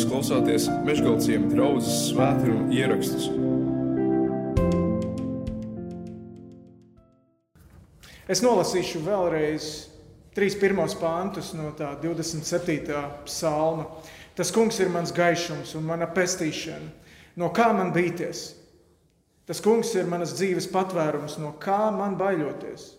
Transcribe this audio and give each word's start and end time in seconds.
Jūs 0.00 0.08
klausāties 0.08 0.66
Meškāļu 0.80 1.50
draugas 1.50 1.88
svētkrājuma 2.06 2.72
ierakstus. 2.72 3.26
Es 8.24 8.40
nolasīšu 8.40 9.02
vēlreiz 9.04 9.66
trīs 10.32 10.56
pirmos 10.56 10.96
pāntus 10.96 11.52
no 11.52 11.74
tā 11.76 11.90
27. 12.00 12.96
psalma. 13.28 13.90
Tas 14.32 14.48
kungs 14.56 14.80
ir 14.80 14.88
mans 14.88 15.12
gaišums 15.12 15.76
un 15.76 15.84
mana 15.92 16.08
pestīšana. 16.08 16.88
No 17.36 17.52
kā 17.52 17.68
man 17.76 17.92
bīties? 17.92 18.54
Tas 19.44 19.60
kungs 19.60 19.92
ir 20.00 20.08
manas 20.08 20.32
dzīves 20.32 20.72
patvērums, 20.72 21.36
no 21.44 21.52
kā 21.60 21.90
man 21.92 22.16
baiļoties. 22.16 22.94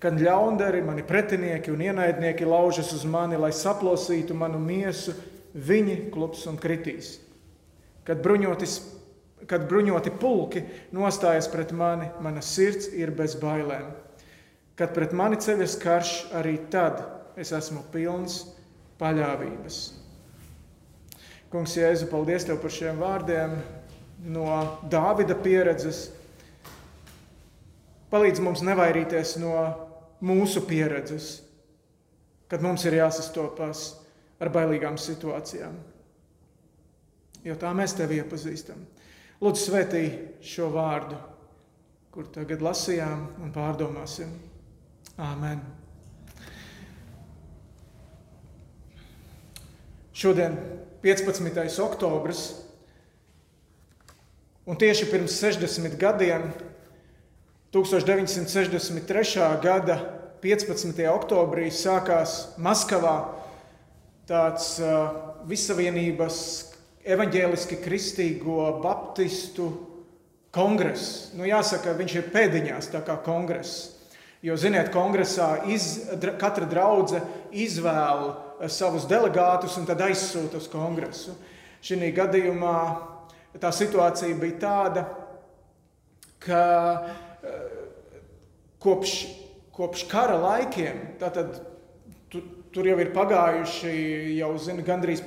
Kad 0.00 0.16
ļaundari, 0.24 0.80
mani 0.88 1.04
pretinieki 1.04 1.74
un 1.74 1.84
ienaidnieki 1.84 2.48
laužas 2.48 2.96
uz 2.96 3.04
mani, 3.04 3.36
lai 3.36 3.52
saplosītu 3.52 4.32
manu 4.32 4.56
miesu, 4.62 5.12
viņi 5.58 6.08
klups 6.14 6.46
un 6.50 6.58
kritīs. 6.60 7.16
Kad, 8.06 8.22
bruņotis, 8.24 8.78
kad 9.50 9.66
bruņoti 9.68 10.12
pulki 10.20 10.64
nostājas 10.96 11.50
pret 11.52 11.74
mani, 11.76 12.08
mana 12.24 12.42
sirds 12.44 12.88
ir 12.94 13.12
bez 13.16 13.36
bailēm. 13.40 13.90
Kad 14.78 14.94
pret 14.94 15.12
mani 15.16 15.40
ceļas 15.42 15.74
karš, 15.82 16.12
arī 16.38 16.56
tad 16.70 17.02
es 17.38 17.52
esmu 17.54 17.82
pilns 17.92 18.44
paļāvības. 19.00 19.80
Kungs, 21.48 21.74
Jēzu, 21.78 22.10
paldies 22.10 22.44
Tev 22.44 22.60
par 22.62 22.72
šiem 22.72 22.98
vārdiem 23.00 23.56
no 24.28 24.46
Dāvida 24.90 25.36
pieredzes. 25.38 26.08
Palīdz 28.12 28.40
mums 28.44 28.64
nevairīties 28.64 29.36
no 29.40 29.54
mūsu 30.24 30.62
pieredzes, 30.68 31.38
kad 32.48 32.64
mums 32.64 32.84
ir 32.88 32.98
jāsastopas 32.98 33.97
ar 34.38 34.52
bailīgām 34.54 34.98
situācijām. 35.00 35.74
Jo 37.46 37.56
tā 37.58 37.72
mēs 37.76 37.94
tevi 37.98 38.18
iepazīstam. 38.22 38.80
Lūdzu, 39.38 39.62
svētī 39.68 40.04
šo 40.42 40.68
vārdu, 40.74 41.18
kur 42.14 42.26
tagad 42.34 42.62
lasījām 42.64 43.26
un 43.44 43.52
pārdomāsim. 43.54 44.32
Āmen! 45.18 45.62
Šodien 50.18 50.56
15. 51.04 51.78
oktobris, 51.84 52.40
un 54.66 54.78
tieši 54.78 55.06
pirms 55.12 55.36
60 55.38 55.94
gadiem, 56.00 56.48
1963. 57.70 59.44
gada 59.62 59.98
15. 60.42 61.04
oktobrī, 61.12 61.68
sākās 61.70 62.56
Maskavā 62.58 63.14
tāds 64.28 64.74
uh, 64.82 65.34
Visavienības 65.48 66.38
evaņģēliski 67.08 67.78
kristīgo 67.80 68.66
baptistu 68.82 69.68
kongress. 70.54 71.30
Nu, 71.36 71.46
jāsaka, 71.48 71.96
viņš 71.96 72.16
ir 72.18 72.28
pēdiņās, 72.34 72.90
tā 72.92 73.00
kā 73.06 73.16
kongress. 73.24 73.94
Jo, 74.44 74.54
ziniet, 74.60 74.92
kongresā 74.94 75.64
iz, 75.66 76.04
katra 76.38 76.68
draudzene 76.70 77.48
izvēla 77.58 78.68
savus 78.70 79.08
delegātus 79.10 79.74
un 79.80 79.86
tad 79.88 80.02
aizsūta 80.06 80.60
uz 80.60 80.68
kongresu. 80.70 81.34
Šī 81.82 82.12
gadījumā 82.14 82.76
tā 83.58 83.72
situācija 83.74 84.38
bija 84.38 84.60
tāda, 84.62 85.04
ka 86.42 86.62
kopš, 88.82 89.14
kopš 89.74 90.06
kara 90.10 90.38
laikiem, 90.38 91.00
tātad 91.18 91.58
tur 92.74 92.88
jau 92.88 92.98
ir 93.00 93.12
pagājuši 93.14 93.92
jau 94.38 94.52
zini, 94.60 94.84
gandrīz 94.86 95.22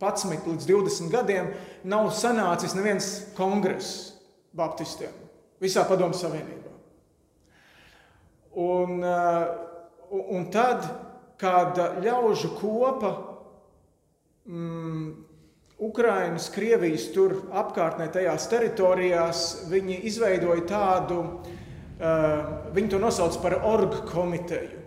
11 0.00 0.48
līdz 0.50 0.68
20 0.68 1.12
gadiem, 1.12 1.52
nav 1.86 2.10
sanācis 2.12 2.74
neviens 2.76 3.10
kongress 3.36 4.12
baptistiem 4.54 5.14
visā 5.62 5.84
Padomu 5.88 6.16
Savienībā. 6.16 6.72
Un, 8.60 9.02
eh, 9.02 9.46
un 10.10 10.50
tad 10.50 10.84
kāda 11.40 11.94
ļaužu 12.04 12.52
kopa 12.58 13.12
mm, 14.46 15.06
Ukrainas, 15.82 16.50
Krievijas 16.54 17.08
tur 17.14 17.34
apkārtnē 17.50 18.06
tajās 18.14 18.46
teritorijās, 18.48 19.40
viņi 19.72 19.98
izveidoja 20.06 20.62
tādu, 20.70 21.18
uh, 21.98 22.68
viņi 22.76 22.92
to 22.92 23.00
nosauc 23.02 23.34
par 23.42 23.58
orgu 23.66 24.04
komiteju. 24.06 24.83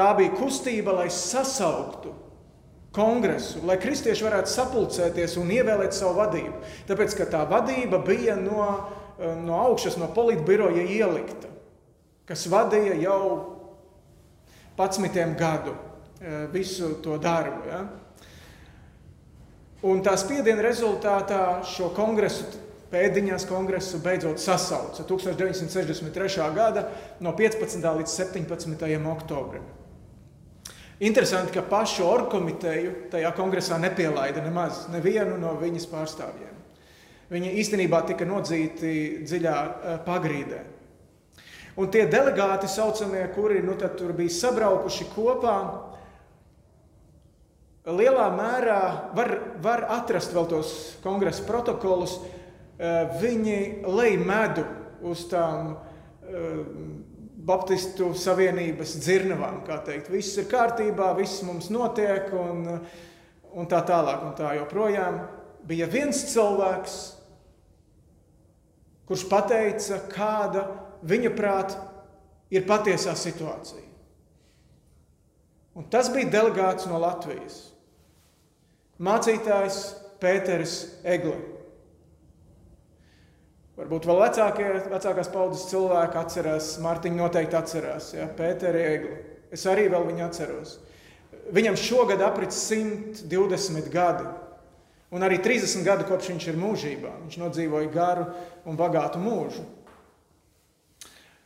Tā 0.00 0.14
bija 0.16 0.32
kustība, 0.32 0.94
lai 0.96 1.10
sasauktu 1.12 2.14
kongresu, 2.96 3.60
lai 3.68 3.76
kristieši 3.80 4.24
varētu 4.24 4.48
sapulcēties 4.48 5.36
un 5.36 5.50
ievēlēt 5.52 5.92
savu 5.92 6.16
vadību. 6.22 6.54
Tāpēc, 6.88 7.16
ka 7.18 7.26
tā 7.28 7.42
vadība 7.50 8.00
bija 8.06 8.38
no, 8.40 8.64
no 9.44 9.58
augšas, 9.68 9.98
no 10.00 10.08
politbiroja 10.16 10.86
ielikta, 10.88 11.50
kas 12.24 12.46
vadīja 12.48 12.96
jau 13.02 13.20
11 14.80 15.36
gadu 15.36 15.74
eh, 15.76 16.46
visu 16.54 16.94
to 17.04 17.18
darbu. 17.20 17.60
Ja? 17.68 17.82
Un 19.84 20.00
tā 20.04 20.16
spiediena 20.20 20.64
rezultātā 20.64 21.60
šo 21.68 21.90
kongresu, 21.96 22.48
pēdiņās 22.88 23.44
kongresu 23.52 24.00
beidzot 24.00 24.40
sasauca 24.40 25.04
1963. 25.04 26.48
gada 26.56 26.88
no 27.20 27.36
15. 27.36 27.84
līdz 28.00 28.16
17. 28.16 28.96
oktobrim. 29.12 29.68
Interesanti, 31.00 31.54
ka 31.56 31.62
pašu 31.64 32.04
orkomiteju 32.04 32.90
tajā 33.12 33.30
kongresā 33.32 33.78
nepielaida 33.80 34.42
nemaz 34.44 34.82
nevienu 34.92 35.38
no 35.40 35.54
viņas 35.56 35.86
pārstāvjiem. 35.88 36.58
Viņi 37.32 37.52
īstenībā 37.62 38.02
tika 38.04 38.26
nodzīti 38.28 39.22
dziļā 39.24 39.54
eh, 39.64 39.96
pagrīdē. 40.04 40.58
Un 41.80 41.88
tie 41.88 42.02
delegāti, 42.10 42.68
saucamie, 42.68 43.22
kuri 43.32 43.62
nu, 43.64 43.78
tur 43.80 44.12
bija 44.18 44.34
sabraukuši 44.34 45.06
kopā, 45.14 45.56
lielā 47.88 48.26
mērā 48.36 48.80
var, 49.16 49.32
var 49.62 49.86
atrast 49.96 50.34
vēl 50.36 50.50
tos 50.50 50.74
kongresa 51.04 51.46
protokolus. 51.48 52.18
Eh, 52.76 53.16
viņi 53.22 53.88
lej 53.88 54.18
medu 54.20 54.66
uz 55.00 55.24
tām 55.32 55.78
eh, 56.28 56.60
Baptistu 57.46 58.10
savienības 58.18 58.96
dzirnavām. 59.00 59.62
Viss 60.10 60.36
ir 60.40 60.48
kārtībā, 60.50 61.12
viss 61.16 61.42
mums 61.46 61.70
notiek, 61.72 62.28
un, 62.36 62.66
un 63.54 63.70
tā 63.70 63.80
tālāk. 63.88 64.26
Un 64.26 64.34
tā 64.38 64.54
joprojām 64.58 65.22
bija 65.68 65.88
viens 65.90 66.24
cilvēks, 66.32 66.98
kurš 69.08 69.24
pateica, 69.30 70.02
kāda 70.12 70.66
viņa 71.06 71.32
prāt, 71.36 71.76
ir 72.50 72.66
patiesā 72.68 73.14
situācija. 73.18 73.86
Un 75.78 75.86
tas 75.90 76.10
bija 76.12 76.30
delegāts 76.30 76.88
no 76.90 76.98
Latvijas. 77.00 77.70
Mācītājs 79.00 79.80
Pēters 80.20 80.76
Egli. 81.08 81.38
Varbūt 83.80 84.04
vēl 84.10 84.18
vecākie, 84.20 84.66
vecākās 84.92 85.30
paudzes 85.32 85.70
cilvēki 85.70 86.18
atcerās, 86.20 86.74
Mārtiņa 86.84 87.16
noteikti 87.16 87.56
atcerās, 87.56 88.10
ja, 88.12 88.26
Pēteri 88.36 88.82
Egli. 88.84 89.14
Es 89.56 89.64
arī 89.70 89.86
vēl 89.88 90.04
viņu 90.10 90.24
atceros. 90.26 90.74
Viņam 91.50 91.78
šogad 91.80 92.20
aprits 92.22 92.60
120 92.68 93.88
gadi. 93.90 94.28
Un 95.10 95.24
arī 95.26 95.40
30 95.42 95.82
gadu 95.86 96.04
kopš 96.06 96.28
viņš 96.30 96.48
ir 96.52 96.58
mūžībā. 96.60 97.14
Viņš 97.24 97.38
nodzīvoja 97.40 97.88
garu 97.94 98.28
un 98.68 98.76
bagātu 98.78 99.18
mūžu. 99.22 99.64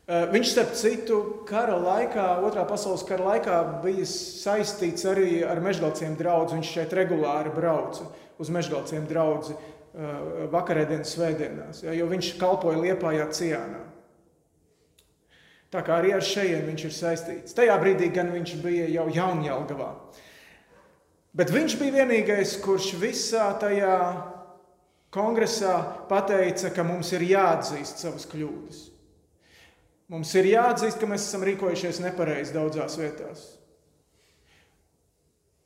Eh, 0.04 0.26
viņš, 0.34 0.50
starp 0.50 0.74
citu, 0.76 1.18
kara 1.48 1.78
laikā, 1.80 2.26
otrā 2.44 2.66
pasaules 2.68 3.06
kara 3.08 3.24
laikā, 3.24 3.60
bija 3.80 4.04
saistīts 4.04 5.06
arī 5.08 5.38
ar 5.48 5.62
mežģītiem 5.64 6.18
draugiem. 6.18 6.58
Viņš 6.58 6.72
šeit 6.74 6.92
regulāri 6.98 7.54
brauca 7.54 8.10
uz 8.36 8.50
mežģītiem 8.52 9.06
draugiem 9.08 9.56
eh, 9.56 9.73
vakarēdienas 10.50 11.14
svētdienās, 11.14 11.84
ja, 11.86 11.94
jo 11.94 12.08
viņš 12.10 12.34
kalpoja 12.40 12.80
Liepājā 12.82 13.28
Cienā. 13.34 13.82
Tā 15.74 15.82
kā 15.82 15.98
arī 15.98 16.12
ar 16.14 16.22
šejiem 16.22 16.68
viņš 16.68 16.84
ir 16.86 16.94
saistīts. 16.94 17.54
Tajā 17.54 17.74
brīdī 17.82 18.08
gan 18.14 18.30
viņš 18.30 18.54
bija 18.62 18.86
jau 18.92 19.08
Jaunjēlgavā. 19.10 19.90
Bet 21.34 21.50
viņš 21.50 21.74
bija 21.80 21.96
vienīgais, 22.02 22.56
kurš 22.62 22.92
visā 23.00 23.48
tajā 23.58 23.96
kongresā 25.14 25.74
pateica, 26.10 26.70
ka 26.74 26.84
mums 26.86 27.10
ir 27.14 27.26
jāatzīst 27.26 28.04
savas 28.04 28.26
kļūdas. 28.30 28.84
Mums 30.14 30.30
ir 30.38 30.50
jāatzīst, 30.52 31.00
ka 31.00 31.08
mēs 31.10 31.26
esam 31.26 31.42
rīkojušies 31.46 32.02
nepareizi 32.04 32.54
daudzās 32.54 32.98
vietās. 33.00 33.44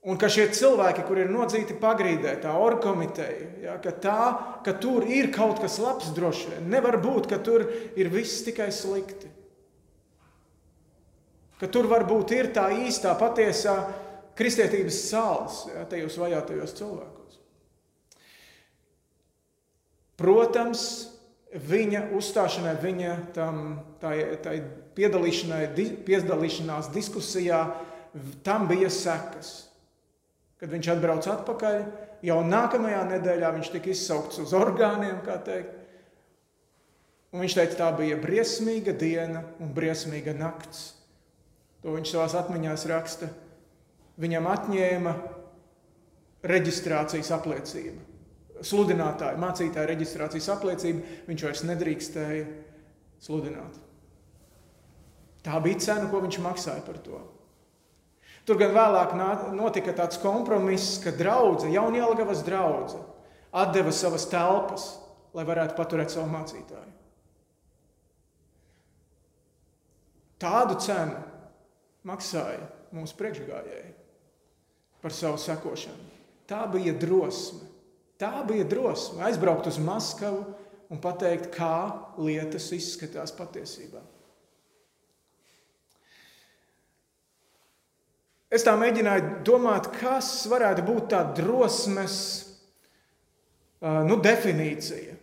Un 0.06 0.14
ka 0.14 0.28
šie 0.30 0.46
cilvēki, 0.54 1.02
kur 1.08 1.18
ir 1.18 1.30
nodzīti 1.32 1.74
pagrīdē, 1.80 2.36
tā 2.44 2.52
orkomiteja, 2.54 3.48
ja, 3.64 3.74
ka, 3.82 3.90
tā, 3.90 4.20
ka 4.64 4.76
tur 4.78 5.02
ir 5.10 5.32
kaut 5.34 5.58
kas 5.58 5.80
labs, 5.82 6.12
droši 6.14 6.52
vien. 6.52 6.68
Nevar 6.70 7.00
būt, 7.02 7.26
ka 7.32 7.40
tur 7.42 7.66
ir 7.98 8.10
viss 8.12 8.44
tikai 8.46 8.70
slikti. 8.72 9.26
Ka 11.58 11.66
tur 11.66 11.90
varbūt 11.90 12.30
ir 12.36 12.52
tā 12.54 12.68
īstā, 12.86 13.16
patiesā 13.18 13.74
kristietības 14.38 15.02
sāls 15.10 15.64
ja, 15.72 15.82
tajos 15.90 16.14
vajātajos 16.22 16.76
cilvēkos. 16.78 17.40
Protams, 20.18 20.82
viņa 21.50 22.10
uzstāšanai, 22.14 22.76
viņa 22.82 23.16
tam, 23.34 23.82
tai, 23.98 24.38
tai 24.42 24.62
piedalīšanās 24.94 26.92
diskusijā, 26.94 27.74
tam 28.46 28.70
bija 28.70 28.90
sekas. 28.94 29.67
Kad 30.58 30.72
viņš 30.74 30.90
atbrauca 30.90 31.36
atpakaļ, 31.36 31.80
jau 32.26 32.38
nākamajā 32.42 33.02
nedēļā 33.12 33.50
viņš 33.56 33.72
tika 33.76 33.92
izsaukts 33.92 34.40
uz 34.42 34.54
orgāniem, 34.58 35.20
kā 35.26 35.38
teikt. 35.46 35.74
Un 37.28 37.44
viņš 37.44 37.58
teica, 37.58 37.76
tā 37.78 37.88
bija 37.98 38.16
briesmīga 38.18 38.94
diena 38.96 39.44
un 39.60 39.70
briesmīga 39.76 40.32
nakts. 40.34 40.94
To 41.84 41.94
viņš 41.94 42.14
savā 42.14 42.28
atmiņā 42.40 42.74
raksta. 42.90 43.28
Viņam 44.18 44.48
atņēma 44.50 45.12
reģistrācijas 46.48 47.30
apliecību. 47.36 48.00
Sludinātāja, 48.66 49.38
mācītāja 49.38 49.86
reģistrācijas 49.92 50.48
apliecību 50.56 51.04
viņš 51.28 51.44
vairs 51.46 51.62
nedrīkstēja 51.68 52.46
sludināt. 53.22 53.76
Tā 55.46 55.60
bija 55.62 55.78
cena, 55.84 56.08
ko 56.10 56.24
viņš 56.24 56.40
maksāja 56.42 56.82
par 56.86 56.98
to. 57.04 57.20
Tur 58.48 58.56
gan 58.56 58.70
vēlāk 58.72 59.10
notika 59.52 59.92
tāds 59.92 60.16
kompromiss, 60.22 60.96
ka 61.04 61.12
draudzene, 61.12 61.74
Jaunjēlgavas 61.74 62.40
draudzene, 62.46 63.04
atdeva 63.52 63.92
savas 63.92 64.24
telpas, 64.30 64.86
lai 65.36 65.44
varētu 65.44 65.76
paturēt 65.76 66.14
savu 66.14 66.30
mācītāju. 66.32 66.94
Tādu 70.40 70.78
cenu 70.80 71.20
maksāja 72.08 72.64
mūsu 72.96 73.18
priekšgājēji 73.18 73.92
par 75.02 75.12
savu 75.12 75.40
sekošanu. 75.42 76.08
Tā 76.48 76.64
bija 76.72 76.94
drosme. 76.96 77.66
Tā 78.18 78.32
bija 78.48 78.64
drosme 78.64 79.26
aizbraukt 79.28 79.68
uz 79.68 79.76
Maskavu 79.82 80.46
un 80.88 81.04
pateikt, 81.04 81.50
kā 81.52 81.90
lietas 82.16 82.70
izskatās 82.72 83.34
patiesībā. 83.36 84.00
Es 88.48 88.64
tā 88.64 88.72
mēģināju 88.80 89.42
domāt, 89.44 89.90
kas 89.98 90.46
varētu 90.48 90.84
būt 90.86 91.10
tā 91.12 91.20
drosmes 91.36 92.18
nu, 94.08 94.16
definīcija. 94.24 95.16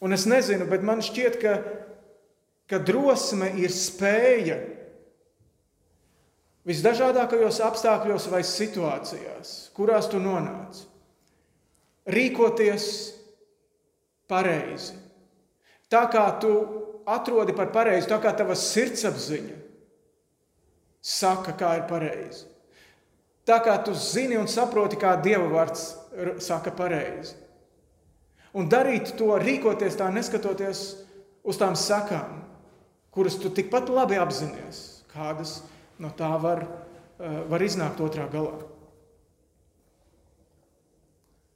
Un 0.00 0.14
es 0.16 0.24
nezinu, 0.30 0.68
bet 0.70 0.84
man 0.86 1.02
šķiet, 1.04 1.40
ka, 1.42 1.56
ka 2.70 2.78
drosme 2.86 3.50
ir 3.60 3.74
spēja 3.74 4.60
visdažādākajos 6.70 7.58
apstākļos 7.66 8.28
vai 8.32 8.44
situācijās, 8.46 9.54
kurās 9.76 10.08
tu 10.12 10.22
nonāc, 10.22 10.84
rīkoties 12.08 12.86
pareizi. 14.30 14.94
Tā 15.90 16.04
kā 16.12 16.28
tu 16.40 16.54
atrodi 17.10 17.56
par 17.58 17.72
pareizi, 17.74 18.08
tā 18.08 18.20
kā 18.22 18.30
tava 18.38 18.54
sirdsapziņa 18.54 19.59
saka, 21.00 21.54
kā 21.56 21.74
ir 21.80 21.86
pareizi. 21.90 22.46
Tā 23.48 23.58
kā 23.64 23.74
tu 23.84 23.94
zini 23.96 24.36
un 24.38 24.48
saproti, 24.48 24.98
kā 25.00 25.16
Dieva 25.22 25.48
vārds 25.50 25.86
saka 26.44 26.72
pareizi. 26.76 27.34
Un 28.54 28.68
darīt 28.70 29.14
to, 29.18 29.30
rīkoties 29.38 29.96
tā, 29.98 30.08
neskatoties 30.12 30.82
uz 31.46 31.58
tām 31.58 31.76
sakām, 31.78 32.40
kuras 33.14 33.38
tu 33.40 33.50
tikpat 33.54 33.90
labi 33.90 34.18
apzinājies, 34.20 35.04
kādas 35.12 35.60
no 36.02 36.10
tā 36.16 36.30
var, 36.42 36.66
eh, 37.18 37.40
var 37.48 37.62
iznākt 37.62 38.02
otrā 38.02 38.26
galā. 38.30 38.58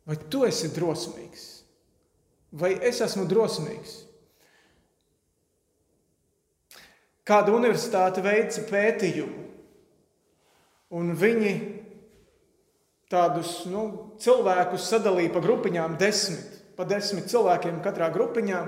Vai 0.07 0.17
tu 0.31 0.45
esi 0.45 0.69
drosmīgs? 0.69 1.63
Vai 2.53 2.75
es 2.75 3.01
esmu 3.01 3.25
drosmīgs? 3.27 4.05
Kāda 7.25 7.55
universitāte 7.57 8.21
veica 8.21 8.67
pētījumu, 8.69 9.45
un 10.93 11.15
viņi 11.17 11.55
tādus 13.13 13.63
nu, 13.71 13.85
cilvēkus 14.21 14.91
sadalīja 14.91 15.33
pa 15.33 15.41
grupiņām, 15.45 15.97
desmit, 16.01 16.61
pa 16.77 16.85
desmit 16.89 17.31
cilvēkiem 17.33 17.81
katrā 17.85 18.11
grupiņā, 18.13 18.61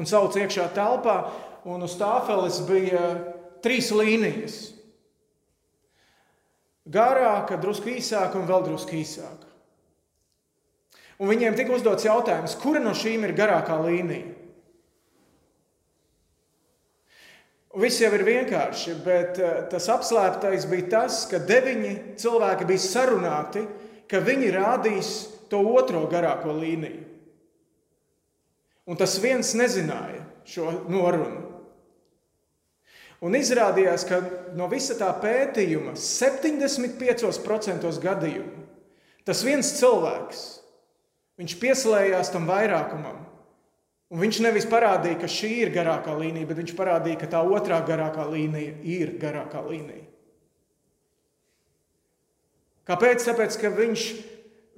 un 0.00 0.08
sauc 0.08 0.38
iekšā 0.40 0.70
telpā, 0.76 1.18
un 1.68 1.84
uz 1.84 1.98
tāfeles 2.00 2.62
bija 2.68 3.04
trīs 3.64 3.90
līnijas. 3.92 4.58
Garāka, 6.88 7.58
drusku 7.60 7.92
īsāka 7.92 8.40
un 8.40 8.48
vēl 8.48 8.64
drusku 8.70 8.96
īsāka. 8.96 9.44
Un 11.18 11.28
viņiem 11.28 11.56
tika 11.58 11.74
uzdots 11.74 12.06
jautājums, 12.06 12.56
kura 12.62 12.80
no 12.80 12.94
šīm 12.96 13.26
ir 13.26 13.36
garākā 13.36 13.76
līnija? 13.82 14.37
Viss 17.78 18.00
jau 18.02 18.10
ir 18.16 18.24
vienkārši, 18.26 18.96
bet 19.04 19.38
eh, 19.38 19.58
tas 19.70 19.86
apslēptais 19.92 20.66
bija 20.70 20.88
tas, 20.96 21.20
ka 21.30 21.38
deviņi 21.38 21.92
cilvēki 22.18 22.66
bija 22.66 22.82
sarunāti, 22.82 23.62
ka 24.10 24.22
viņi 24.24 24.54
rādīs 24.56 25.12
to 25.52 25.60
otro 25.76 26.02
garāko 26.10 26.56
līniju. 26.56 27.04
Un 28.88 28.98
tas 28.98 29.18
viens 29.20 29.52
nezināja 29.54 30.24
šo 30.48 30.72
norunu. 30.88 31.44
Un 33.20 33.34
izrādījās, 33.34 34.06
ka 34.08 34.22
no 34.56 34.68
visa 34.70 34.94
tā 34.98 35.10
pētījuma 35.22 35.94
75% 35.98 37.98
gadījumu 38.02 38.68
tas 39.28 39.42
viens 39.44 39.74
cilvēks 39.76 40.44
pieslēdzās 41.60 42.30
tam 42.32 42.46
vairākumam 42.48 43.27
Un 44.08 44.22
viņš 44.22 44.38
nevis 44.40 44.64
parādīja, 44.68 45.18
ka 45.20 45.28
šī 45.28 45.50
ir 45.66 45.72
garākā 45.74 46.14
līnija, 46.16 46.48
bet 46.48 46.62
viņš 46.62 46.74
parādīja, 46.78 47.20
ka 47.20 47.28
tā 47.34 47.42
otrā 47.44 47.82
garākā 47.84 48.24
līnija 48.30 48.78
ir 48.88 49.12
garākā 49.20 49.60
līnija. 49.66 50.06
Kāpēc? 52.88 53.20
Tāpēc, 53.26 53.58
ka 53.60 53.70
viņš, 53.76 54.04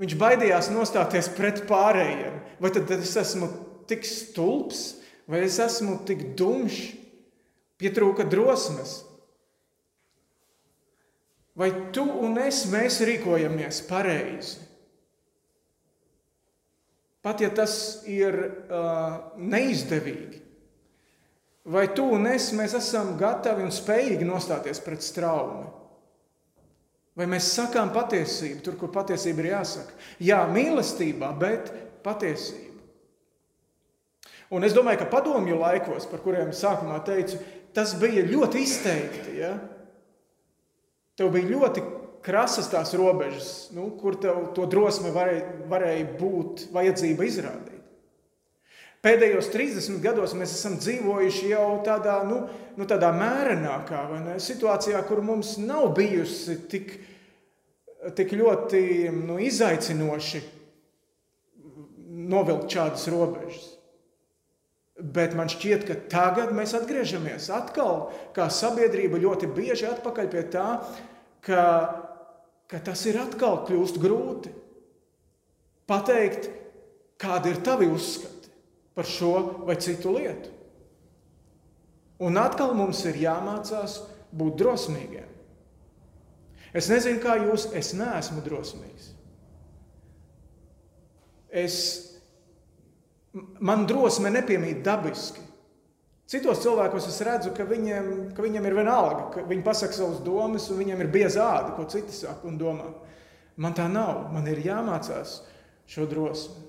viņš 0.02 0.16
baidījās 0.18 0.70
nostāties 0.74 1.30
pret 1.36 1.62
pārējiem. 1.68 2.40
Vai 2.60 2.72
tad 2.74 2.90
es 2.96 3.12
esmu 3.20 3.52
tik 3.90 4.02
stulbs, 4.08 4.98
vai 5.30 5.44
es 5.46 5.60
esmu 5.62 6.00
tik 6.08 6.32
dumšs, 6.38 6.96
pietrūka 7.80 8.26
drosmes? 8.26 8.98
Vai 11.54 11.70
tu 11.94 12.02
un 12.02 12.34
es 12.42 12.64
mēs 12.72 12.98
rīkojamies 13.06 13.82
pareizi? 13.86 14.69
Pat 17.20 17.42
ja 17.44 17.50
tas 17.52 17.74
ir 18.08 18.36
uh, 18.40 19.34
neizdevīgi, 19.36 20.38
vai 21.68 21.84
tu 21.92 22.06
un 22.16 22.24
es 22.32 22.48
esam 22.56 23.12
gatavi 23.20 23.66
un 23.66 23.74
spējīgi 23.74 24.24
nostāties 24.24 24.80
pret 24.80 25.04
straumi? 25.04 25.68
Vai 27.18 27.26
mēs 27.28 27.50
sakām 27.52 27.90
patiesību 27.92 28.64
tur, 28.64 28.78
kur 28.80 28.92
patiesība 28.94 29.42
ir 29.42 29.50
jāsaka? 29.50 29.96
Jā, 30.24 30.40
mīlestībā, 30.48 31.34
bet 31.36 31.68
patiesība. 32.06 32.70
Un 34.50 34.64
es 34.64 34.72
domāju, 34.74 35.02
ka 35.02 35.10
padomju 35.12 35.58
laikos, 35.60 36.08
par 36.10 36.22
kuriem 36.24 36.54
sākumā 36.56 37.02
teicu, 37.06 37.38
tas 37.76 37.92
bija 38.00 38.24
ļoti 38.26 38.64
izteikti. 38.64 39.36
Ja? 39.42 39.52
Tev 41.18 41.30
bija 41.34 41.52
ļoti 41.52 41.84
krasas 42.24 42.68
tās 42.72 42.92
robežas, 42.98 43.70
nu, 43.76 43.88
kur 44.00 44.18
tev 44.20 44.50
to 44.56 44.66
drosme 44.70 45.12
varēja, 45.14 45.44
varēja 45.70 46.08
būt 46.20 46.66
vajadzība 46.74 47.28
izrādīt. 47.28 47.78
Pēdējos 49.00 49.48
30 49.48 50.02
gados 50.04 50.34
mēs 50.36 50.52
esam 50.58 50.74
dzīvojuši 50.76 51.54
jau 51.54 51.78
tādā, 51.86 52.18
nu, 52.28 52.42
nu, 52.76 52.84
tādā 52.88 53.08
mērenākā 53.16 54.02
ne, 54.26 54.34
situācijā, 54.42 55.00
kur 55.08 55.22
mums 55.24 55.54
nav 55.62 55.94
bijusi 55.96 56.58
tik, 56.68 56.92
tik 58.18 58.34
ļoti 58.36 58.82
nu, 59.14 59.38
izaicinoši 59.40 60.42
novilkt 62.30 62.76
šādas 62.76 63.08
robežas. 63.08 63.70
Bet 65.00 65.32
man 65.32 65.48
šķiet, 65.48 65.86
ka 65.88 65.96
tagad 66.12 66.52
mēs 66.52 66.76
atgriežamies 66.76 67.48
atkal, 67.56 68.10
kā 68.36 68.50
sabiedrība, 68.52 69.22
ļoti 69.22 69.48
bieži 69.56 69.88
atpakaļ 69.88 70.28
pie 70.28 70.44
tā, 70.52 70.66
ka 71.46 71.62
ka 72.70 72.78
tas 72.86 73.02
ir 73.10 73.18
atkal 73.18 73.64
kļūst 73.66 73.98
grūti. 74.02 74.52
Pateikt, 75.90 76.46
kādi 77.20 77.50
ir 77.50 77.62
tavi 77.66 77.88
uzskati 77.90 78.50
par 78.94 79.08
šo 79.08 79.34
vai 79.66 79.76
citu 79.82 80.14
lietu. 80.14 80.52
Un 82.20 82.36
atkal 82.38 82.74
mums 82.76 83.00
ir 83.08 83.18
jāmācās 83.18 83.96
būt 84.36 84.58
drosmīgiem. 84.60 85.28
Es 86.76 86.86
nezinu, 86.92 87.18
kā 87.22 87.34
jūs, 87.40 87.70
es 87.74 87.94
neesmu 87.98 88.44
drosmīgs. 88.44 89.08
Es, 91.50 91.76
man 93.58 93.88
drosme 93.90 94.30
nepiemīt 94.30 94.84
dabiski. 94.86 95.42
Citos 96.30 96.60
cilvēkos 96.62 97.08
es 97.10 97.18
redzu, 97.26 97.50
ka 97.56 97.64
viņiem, 97.66 98.10
ka 98.36 98.44
viņiem 98.44 98.66
ir 98.68 98.76
vienalga, 98.78 99.24
ka 99.34 99.42
viņi 99.50 99.64
pasakā 99.66 99.96
savas 99.96 100.20
domas, 100.22 100.68
un 100.70 100.78
viņiem 100.78 101.00
ir 101.02 101.10
bieza 101.10 101.42
āda, 101.42 101.72
ko 101.74 101.88
citi 101.90 102.14
saka 102.14 102.46
un 102.46 102.58
domā. 102.60 102.86
Man 103.60 103.74
tā 103.74 103.88
nav. 103.90 104.28
Man 104.30 104.46
ir 104.46 104.62
jāmācās 104.62 105.40
šo 105.90 106.06
drosmi. 106.06 106.68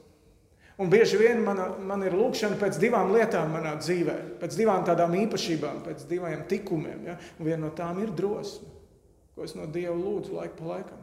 Un 0.81 0.89
bieži 0.89 1.19
vien 1.21 1.43
man, 1.45 1.59
man 1.85 2.01
ir 2.01 2.15
lūkšana 2.17 2.57
pēc 2.57 2.79
divām 2.81 3.11
lietām 3.13 3.51
manā 3.53 3.75
dzīvē, 3.77 4.15
pēc 4.41 4.57
divām 4.57 4.81
tādām 4.87 5.13
īpašībām, 5.19 5.83
pēc 5.85 6.07
diviem 6.09 6.41
tikumiem. 6.49 7.03
Ja? 7.11 7.19
Un 7.37 7.45
viena 7.51 7.67
no 7.67 7.69
tām 7.77 8.01
ir 8.01 8.09
drosme, 8.17 8.71
ko 9.35 9.45
es 9.45 9.53
no 9.53 9.67
Dieva 9.69 9.93
lūdzu 9.93 10.39
laiku 10.39 10.57
pa 10.57 10.71
laikam. 10.71 11.00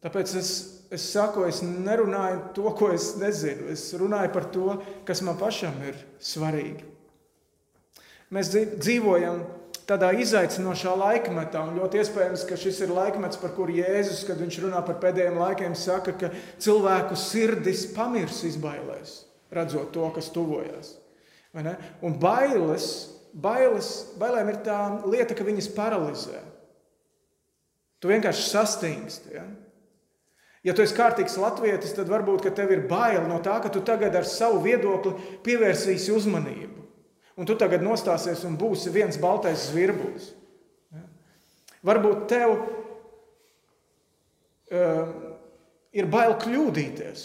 Tāpēc 0.00 0.34
es, 0.40 0.50
es 0.88 1.04
saku, 1.12 1.44
es 1.48 1.60
nerunāju 1.64 2.40
to, 2.56 2.70
ko 2.76 2.88
es 2.94 3.12
nezinu. 3.20 3.68
Es 3.72 3.90
runāju 4.00 4.32
par 4.32 4.48
to, 4.54 4.78
kas 5.08 5.20
man 5.26 5.36
pašam 5.40 5.76
ir 5.84 5.98
svarīgi. 6.24 6.86
Mēs 8.32 8.52
dzīvojam 8.54 9.42
tādā 9.90 10.12
izaicinošā 10.22 10.92
laikmetā. 10.98 11.64
Un 11.66 11.80
ļoti 11.80 12.00
iespējams, 12.00 12.46
ka 12.48 12.58
šis 12.60 12.80
ir 12.86 12.94
laikmets, 12.94 13.40
par 13.42 13.54
kuru 13.56 13.74
Jēzus, 13.80 14.22
kad 14.28 14.40
viņš 14.40 14.60
runā 14.64 14.82
par 14.86 15.00
pēdējiem 15.02 15.40
laikiem, 15.40 15.76
saka, 15.78 16.14
ka 16.16 16.30
cilvēku 16.62 17.18
sirdis 17.18 17.86
pamirs 17.96 18.42
izbailēs, 18.46 19.16
redzot 19.54 19.90
to, 19.94 20.06
kas 20.14 20.30
tuvojas. 20.32 20.94
Un 22.06 22.14
bailes, 22.22 22.86
bailes, 23.34 23.90
bailēm 24.20 24.52
ir 24.52 24.60
tā 24.66 24.78
lieta, 25.10 25.34
ka 25.34 25.46
viņas 25.46 25.72
paralizē. 25.74 26.44
Tu 28.00 28.08
vienkārši 28.08 28.46
sastingsti. 28.46 29.34
Ja? 29.34 29.44
Ja 30.66 30.74
tu 30.76 30.84
esi 30.84 30.96
kārtīgs 30.96 31.38
latvietis, 31.40 31.94
tad 31.96 32.10
varbūt 32.12 32.50
tev 32.52 32.74
ir 32.74 32.84
bail 32.88 33.24
no 33.28 33.38
tā, 33.40 33.56
ka 33.64 33.70
tu 33.72 33.80
tagad 33.80 34.12
ar 34.18 34.26
savu 34.28 34.60
viedokli 34.66 35.14
pievērsīsi 35.46 36.12
uzmanību 36.12 36.80
un 37.40 37.48
tu 37.48 37.56
tagad 37.56 37.80
nostāsies 37.80 38.42
un 38.44 38.58
būsi 38.60 38.92
viens 38.92 39.16
baltais 39.20 39.70
zvirbulis. 39.70 40.26
Ja? 40.92 41.00
Varbūt 41.88 42.26
tev 42.28 42.50
uh, 44.76 45.06
ir 45.96 46.10
bail 46.12 46.36
kļūdīties. 46.42 47.22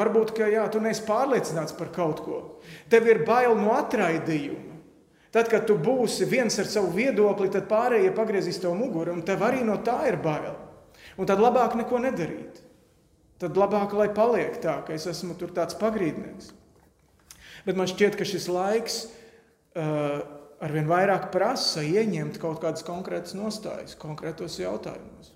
Varbūt, 0.00 0.32
ka 0.38 0.46
jā, 0.46 0.64
tu 0.70 0.80
neesi 0.80 1.02
pārliecināts 1.02 1.74
par 1.76 1.88
kaut 1.92 2.22
ko. 2.22 2.36
Tev 2.88 3.08
ir 3.10 3.24
bail 3.26 3.58
no 3.58 3.74
atraidījuma. 3.74 4.78
Tad, 5.34 5.50
kad 5.50 5.66
tu 5.66 5.76
būsi 5.78 6.24
viens 6.30 6.56
ar 6.58 6.66
savu 6.70 6.90
viedokli, 6.94 7.50
tad 7.52 7.68
pārējie 7.70 8.10
pagriezīs 8.14 8.58
tev 8.62 8.72
muguru, 8.78 9.12
un 9.14 9.22
tev 9.26 9.42
arī 9.46 9.60
no 9.66 9.76
tā 9.84 10.08
ir 10.08 10.16
bail. 10.22 10.54
Un 11.18 11.28
tad 11.28 11.42
labāk 11.42 11.74
neko 11.78 11.98
nedarīt. 12.02 12.60
Tad 13.40 13.56
labāk, 13.56 13.94
lai 13.96 14.10
paliek 14.12 14.58
tā, 14.60 14.82
ka 14.84 14.92
es 14.92 15.06
esmu 15.08 15.34
tur 15.40 15.54
tāds 15.56 15.78
pagrīdnieks. 15.80 16.52
Bet 17.64 17.78
man 17.78 17.88
šķiet, 17.88 18.18
ka 18.18 18.26
šis 18.28 18.48
laiks 18.52 19.00
uh, 19.08 20.20
arvien 20.60 20.88
vairāk 20.88 21.30
prasa 21.32 21.84
ieņemt 21.84 22.38
kaut 22.40 22.60
kādas 22.62 22.84
konkrētas 22.84 23.36
nostājas, 23.36 23.96
konkrētos 24.00 24.58
jautājumos. 24.60 25.32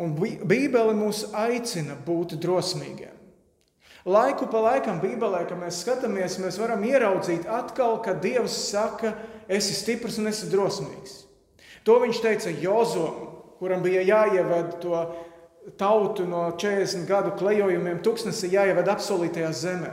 Un 0.00 0.14
Bībele 0.16 0.94
mūs 0.96 1.26
aicina 1.36 1.98
būt 2.06 2.38
drosmīgiem. 2.40 3.16
Laiku 4.08 4.46
pa 4.48 4.62
laikam 4.64 4.96
Bībelē, 5.02 5.42
kad 5.44 5.60
mēs 5.60 5.82
skatāmies, 5.84 6.38
mēs 6.40 6.56
varam 6.56 6.80
ieraudzīt 6.88 7.44
atkal, 7.44 7.98
ka 8.00 8.14
Dievs 8.16 8.54
saka, 8.70 9.12
esi 9.44 9.76
stiprs 9.76 10.16
un 10.22 10.30
esi 10.30 10.48
drosmīgs. 10.48 11.26
To 11.84 11.98
viņš 12.00 12.22
teica 12.24 12.52
Jozom, 12.62 13.29
kuram 13.60 13.84
bija 13.84 14.02
jāievada 14.02 14.78
to 14.80 15.02
tautu 15.78 16.24
no 16.28 16.46
40 16.56 17.04
gadu 17.08 17.34
klejojumiem, 17.38 18.00
tūkstnesī 18.04 18.54
jāievada 18.54 18.96
apsolītajā 18.96 19.52
zemē. 19.54 19.92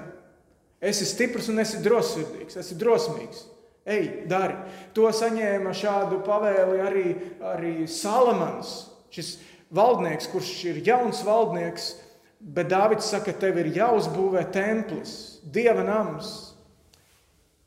Esi 0.81 1.07
stiprs 1.09 1.49
un 1.51 1.59
esi 1.61 1.81
drosmīgs, 1.83 2.57
esi 2.61 2.77
drosmīgs. 2.79 3.43
Ej, 3.87 4.07
dari. 4.27 4.55
To 4.95 5.07
saņēma 5.15 5.71
šādu 5.75 6.19
pavēli 6.25 6.81
arī, 6.83 7.05
arī 7.53 7.73
Salamans, 7.87 8.89
šis 9.15 9.37
valdnieks, 9.71 10.27
kurš 10.31 10.51
ir 10.67 10.81
jauns 10.85 11.21
valdnieks, 11.23 11.93
bet 12.39 12.67
Dāvids 12.71 13.07
saka, 13.07 13.31
tev 13.31 13.59
ir 13.61 13.71
jāuzbūvē 13.77 14.43
templis, 14.53 15.39
dieva 15.43 15.85
nams, 15.87 16.33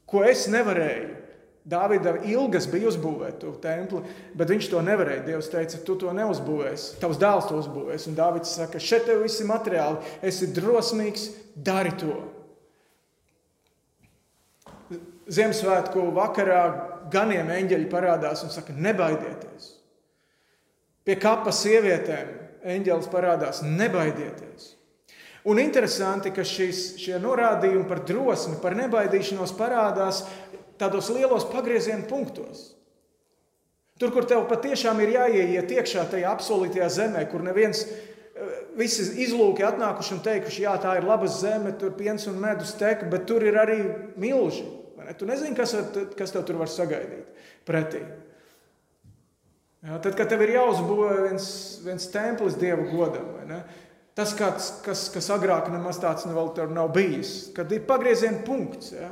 ko 0.09 0.23
es 0.29 0.45
nevarēju. 0.53 1.20
Dāvida 1.69 2.15
ilgas 2.25 2.65
bija 2.73 2.89
uzbūvēt 2.89 3.43
to 3.43 3.51
templi, 3.61 4.01
bet 4.37 4.49
viņš 4.49 4.71
to 4.73 4.81
nevarēja. 4.85 5.27
Dievs 5.27 5.51
teica, 5.53 5.81
tu 5.85 5.97
to 6.01 6.13
neuzbūvēsi, 6.17 6.95
tavs 7.03 7.21
dēls 7.21 7.51
to 7.51 7.59
uzbūvēs. 7.61 8.07
Un 8.09 8.17
Dāvids 8.17 8.55
saka, 8.57 8.81
šeit 8.81 9.05
tev 9.09 9.21
viss 9.27 9.43
ir 9.43 9.51
materiāli, 9.51 10.01
esi 10.25 10.49
drosmīgs, 10.57 11.29
dari 11.55 11.93
to. 12.01 12.17
Ziemassvētku 15.31 16.09
vakarā 16.17 16.63
ganiem 17.13 17.53
eņģeļi 17.55 17.91
parādās 17.93 18.43
un 18.47 18.51
saka, 18.55 18.75
nebaidieties. 18.75 19.75
Pie 21.05 21.17
kapa 21.21 21.53
sievietēm 21.55 22.33
eņģelis 22.73 23.09
parādās, 23.13 23.63
nebaidieties. 23.65 24.75
Un 25.49 25.57
interesanti, 25.57 26.29
ka 26.37 26.45
šis, 26.45 26.99
šie 27.01 27.17
norādījumi 27.21 27.87
par 27.89 28.03
drosmi, 28.05 28.59
par 28.61 28.75
nebaidīšanos 28.77 29.55
parādās 29.57 30.27
tādos 30.81 31.11
lielos 31.13 31.47
pagrieziena 31.53 32.09
punktos. 32.09 32.71
Tur, 34.01 34.15
kur 34.15 34.25
tev 34.25 34.47
patiešām 34.49 35.03
ir 35.05 35.13
jāieiet 35.19 35.75
iekšā 35.77 36.07
tajā 36.09 36.31
apsolītajā 36.33 36.89
zemē, 36.95 37.27
kur 37.29 37.45
neviens, 37.45 37.85
eh, 37.85 38.55
visi 38.81 39.05
izlūki 39.27 39.67
atnākuši 39.67 40.15
un 40.17 40.23
teikuši, 40.25 40.65
jā, 40.65 40.77
tā 40.81 40.97
ir 40.97 41.05
laba 41.05 41.29
zeme, 41.29 41.77
tur 41.79 41.93
piens 41.93 42.27
un 42.27 42.41
medus 42.41 42.73
tek, 42.81 43.05
bet 43.13 43.27
tur 43.29 43.45
ir 43.45 43.61
arī 43.61 43.81
milži. 44.17 44.65
Tu 45.19 45.27
nezini, 45.27 45.57
kas, 45.57 45.75
kas 46.17 46.31
tev 46.31 46.45
tur 46.47 46.61
var 46.61 46.69
sagaidīt 46.71 47.27
pretī. 47.67 48.05
Ja, 49.81 49.97
tad, 49.99 50.15
kad 50.15 50.29
tev 50.29 50.43
ir 50.45 50.53
jāuzbūvē 50.59 51.15
viens, 51.25 51.47
viens 51.85 52.07
templis 52.13 52.59
dievu 52.61 52.85
godam, 52.93 53.31
tas, 54.15 54.35
kāds, 54.37 54.69
kas, 54.85 55.07
kas 55.13 55.31
agrāk 55.33 55.71
nemaz 55.73 55.99
tāds 56.03 56.27
nu 56.29 56.37
nav 56.75 56.93
bijis, 56.93 57.51
kad 57.57 57.73
ir 57.73 57.87
pagrieziena 57.89 58.45
punkts. 58.45 58.93
Ja? 58.93 59.11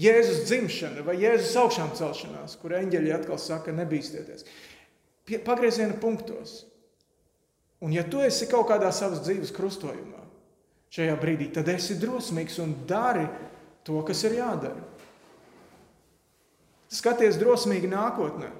Jēzus 0.00 0.46
dzimšana 0.48 1.04
vai 1.04 1.18
Jēzus 1.20 1.56
augšām 1.60 1.92
celšanās, 1.98 2.56
kur 2.60 2.72
eņģeļi 2.78 3.12
atkal 3.12 3.40
saka, 3.40 3.74
nebīsties. 3.76 4.46
Pagrieziena 5.44 5.98
punktos. 6.00 6.62
Un 7.82 7.92
ja 7.92 8.04
tu 8.06 8.22
esi 8.22 8.46
kaut 8.48 8.68
kādā 8.70 8.92
savas 8.94 9.20
dzīves 9.26 9.52
krustojumā, 9.54 10.22
šajā 10.94 11.16
brīdī, 11.20 11.50
tad 11.52 11.68
esi 11.72 11.98
drosmīgs 12.00 12.60
un 12.62 12.76
dari 12.88 13.26
to, 13.84 13.98
kas 14.06 14.22
ir 14.28 14.38
jādara. 14.38 14.84
Skaties 16.92 17.38
drosmīgi 17.40 17.88
nākotnē, 17.90 18.52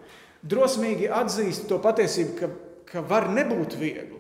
drosmīgi 0.42 1.10
atzīst 1.12 1.68
to 1.70 1.78
patiesību, 1.84 2.34
ka, 2.40 2.48
ka 2.88 3.04
var 3.06 3.28
nebūt 3.30 3.76
viegli, 3.78 4.18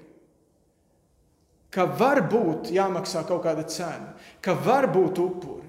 ka 1.72 1.86
var 1.98 2.20
būt 2.28 2.70
jāmaksā 2.76 3.24
kaut 3.28 3.42
kāda 3.46 3.64
cena, 3.72 4.12
ka 4.44 4.54
var 4.54 4.90
būt 4.92 5.20
upuri, 5.24 5.61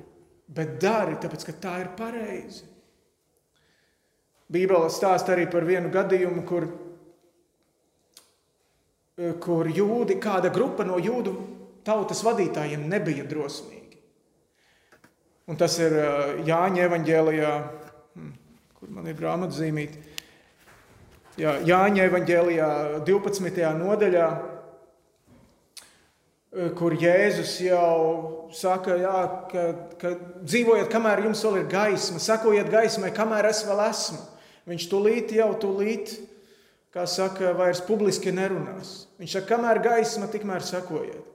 bet 0.54 0.78
dari, 0.82 1.18
tāpēc 1.22 1.46
ka 1.48 1.56
tā 1.62 1.74
ir 1.82 1.92
pareizi. 1.98 2.70
Bībele 4.54 4.90
stāsta 4.94 5.34
arī 5.34 5.48
par 5.50 5.66
vienu 5.66 5.90
gadījumu, 5.94 6.44
kur, 6.46 6.68
kur 9.42 9.70
jūdi, 9.70 10.20
kāda 10.22 10.52
grupa 10.54 10.86
no 10.86 11.00
jūdu 11.02 11.34
tautas 11.88 12.22
vadītājiem 12.26 12.86
nebija 12.90 13.26
drosmīga. 13.28 13.98
Un 15.50 15.60
tas 15.60 15.76
ir 15.82 15.96
Jāņa 16.48 16.86
evanģēlijā, 16.86 17.54
hm, 18.16 18.30
kur 18.78 18.92
man 18.96 19.10
ir 19.10 19.18
grāmatzīmīti. 19.20 20.04
Jā, 21.42 21.58
Jāņa 21.66 22.06
evanģēlijā 22.08 22.70
12. 23.08 23.74
nodaļā, 23.80 24.28
kur 26.78 26.94
Jēzus 27.00 27.56
jau 27.66 28.50
saka, 28.54 28.98
jā, 29.02 29.22
ka, 29.50 29.64
ka 30.02 30.12
dzīvojiet, 30.44 30.92
kamēr 30.94 31.24
jums 31.26 31.42
vēl 31.48 31.64
ir 31.64 31.72
gaisma, 31.72 32.22
sakojiet 32.22 32.70
gaismai, 32.74 33.10
kamēr 33.16 33.50
es 33.50 33.64
vēl 33.66 33.82
esmu. 33.88 34.22
Viņš 34.70 34.86
tūlīt 34.92 35.34
jau 35.36 35.50
tūlīt, 35.60 36.14
kā 36.94 37.08
saka, 37.10 37.56
vairs 37.58 37.82
publiski 37.84 38.32
nerunās. 38.36 39.08
Viņš 39.20 39.38
saka, 39.40 39.50
kamēr 39.56 39.82
gaisma, 39.84 40.30
tikmēr 40.32 40.66
sakojiet. 40.66 41.26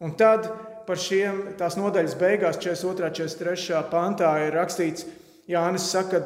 Un 0.00 0.12
tad 0.16 0.46
par 0.86 1.00
šiem 1.00 1.42
tās 1.60 1.76
nodaļas 1.80 2.16
beigās, 2.20 2.60
42. 2.60 3.08
un 3.08 3.16
43. 3.16 3.80
pantā, 3.92 4.30
ir 4.44 4.56
rakstīts, 4.56 5.08
Jānis 5.50 5.88
saka, 5.90 6.22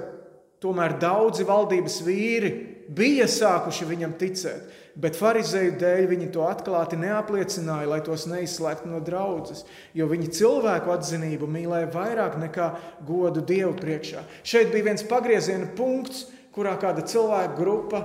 tomēr 0.62 0.99
daudzi 1.00 1.47
valdības 1.47 2.00
vīri 2.07 2.53
bija 2.95 3.26
sākuši 3.31 3.88
viņam 3.88 4.14
ticēt, 4.21 4.83
bet 5.01 5.19
farizēju 5.19 5.75
dēļ 5.81 6.07
viņi 6.11 6.29
to 6.35 6.45
atklāti 6.47 6.99
neapliecināja, 7.01 7.89
lai 7.91 8.01
tos 8.07 8.27
neizslēgtu 8.31 8.91
no 8.91 9.01
draudzes, 9.05 9.65
jo 9.97 10.07
viņi 10.11 10.31
cilvēku 10.39 10.93
atzinību 10.95 11.49
mīlēja 11.51 11.91
vairāk 11.95 12.39
nekā 12.43 12.69
godu 13.07 13.43
Dievu 13.45 13.75
priekšā. 13.81 14.23
Šeit 14.47 14.71
bija 14.75 14.91
viens 14.91 15.07
pagrieziena 15.09 15.71
punkts, 15.77 16.29
kurā 16.55 16.77
kāda 16.81 17.03
cilvēka 17.11 17.57
grupa 17.59 18.05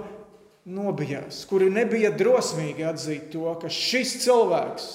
nobijās, 0.69 1.43
kuri 1.49 1.69
nebija 1.73 2.11
drosmīgi 2.17 2.85
atzīt 2.89 3.29
to, 3.33 3.45
ka 3.61 3.69
šis 3.73 4.17
cilvēks 4.25 4.89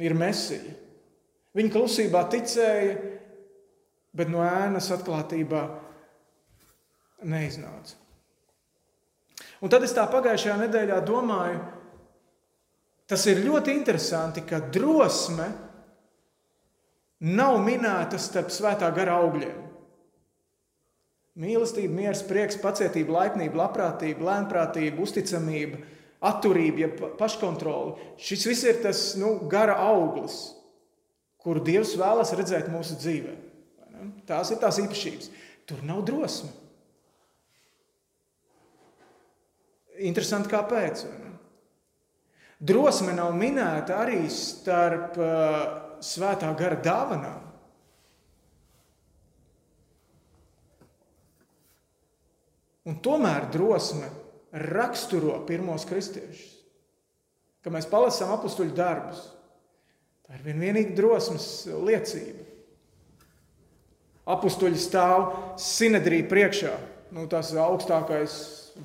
ir 0.00 0.16
mesija. 0.16 0.78
Viņi 1.52 1.72
klusībā 1.72 2.24
ticēja, 2.32 2.96
bet 4.16 4.30
no 4.32 4.40
ēnas 4.44 4.88
atklātībā 4.94 5.66
neiznāca. 7.28 8.01
Un 9.62 9.70
tad 9.70 9.84
es 9.86 9.94
tā 9.94 10.04
pagājušajā 10.10 10.56
nedēļā 10.64 10.98
domāju, 11.06 11.60
tas 13.06 13.26
ir 13.30 13.44
ļoti 13.44 13.76
interesanti, 13.76 14.42
ka 14.46 14.58
drosme 14.74 15.46
nav 17.22 17.60
minēta 17.62 18.18
starp 18.18 18.50
svētā 18.50 18.88
gara 18.94 19.20
augļiem. 19.22 19.60
Mīlestība, 21.42 21.94
miers, 21.96 22.20
prieks, 22.28 22.58
pacietība, 22.60 23.14
laipnība, 23.20 23.56
labprātība, 23.62 24.26
lēnprātība, 24.26 25.00
uzticamība, 25.00 25.78
atturība, 26.28 26.82
ja 26.82 27.12
paškontrole. 27.20 27.94
Šis 28.20 28.44
viss 28.50 28.66
ir 28.68 28.82
tas 28.82 29.04
nu, 29.20 29.36
gara 29.48 29.78
auglis, 29.86 30.42
kuru 31.40 31.62
Dievs 31.64 31.94
vēlas 31.98 32.34
redzēt 32.36 32.68
mūsu 32.72 32.98
dzīvē. 33.00 33.38
Tās 34.28 34.50
ir 34.52 34.60
tās 34.60 34.82
īpašības. 34.82 35.30
Tur 35.70 35.80
nav 35.86 36.02
drosme. 36.04 36.50
Interesanti, 40.00 40.48
kāpēc. 40.52 41.04
Drosme 42.62 43.12
nav 43.16 43.34
minēta 43.36 43.98
arī 44.04 44.22
starp 44.30 45.18
uh, 45.18 45.64
svētā 46.02 46.52
gara 46.58 46.78
dāvanām. 46.78 47.48
Un 52.86 52.98
tomēr 53.02 53.46
drosme 53.54 54.08
raksturo 54.52 55.40
pirmos 55.46 55.84
kristiešus. 55.86 56.58
Kad 57.62 57.74
mēs 57.74 57.86
palasām 57.86 58.32
apakstuļu 58.34 58.74
darbus, 58.74 59.20
tā 60.26 60.34
ir 60.38 60.56
vienīga 60.58 60.96
drosmes 60.98 61.46
liecība. 61.70 62.48
Apakstuļi 64.34 64.78
stāv 64.82 65.28
sinedrī 65.58 66.24
priekšā, 66.26 66.74
nu, 67.12 67.28
tas 67.30 67.52
augstākais 67.54 68.34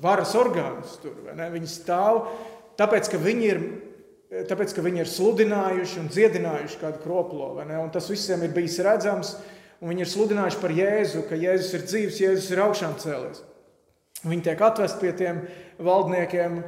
varas 0.02 0.34
orgāns 0.38 0.98
tur. 1.02 1.16
Viņi 1.34 1.70
stāv 1.70 2.26
tāpēc, 2.78 3.10
ka 3.12 3.20
viņi 3.22 3.46
ir 3.48 3.62
tāpēc, 4.28 4.74
ka 4.76 4.84
viņi 4.84 5.02
ir 5.02 5.10
sludinājuši 5.10 6.02
un 6.02 6.10
dziedinājuši 6.12 6.80
kādu 6.82 7.00
kroplo. 7.04 7.52
Tas 7.94 8.10
visiem 8.12 8.44
ir 8.44 8.52
bijis 8.56 8.78
redzams, 8.84 9.36
un 9.80 9.92
viņi 9.92 10.04
ir 10.04 10.10
sludinājuši 10.12 10.60
par 10.60 10.74
Jēzu, 10.76 11.22
ka 11.28 11.38
Jēzus 11.38 11.76
ir 11.78 11.86
dzīves, 11.86 12.18
Jēzus 12.24 12.50
ir 12.52 12.64
augšām 12.66 12.98
cēlies. 13.00 13.44
Viņi 14.26 14.44
tiek 14.48 14.60
atvest 14.66 14.98
pie 15.00 15.14
tiem 15.16 15.44
valdniekiem, 15.78 16.58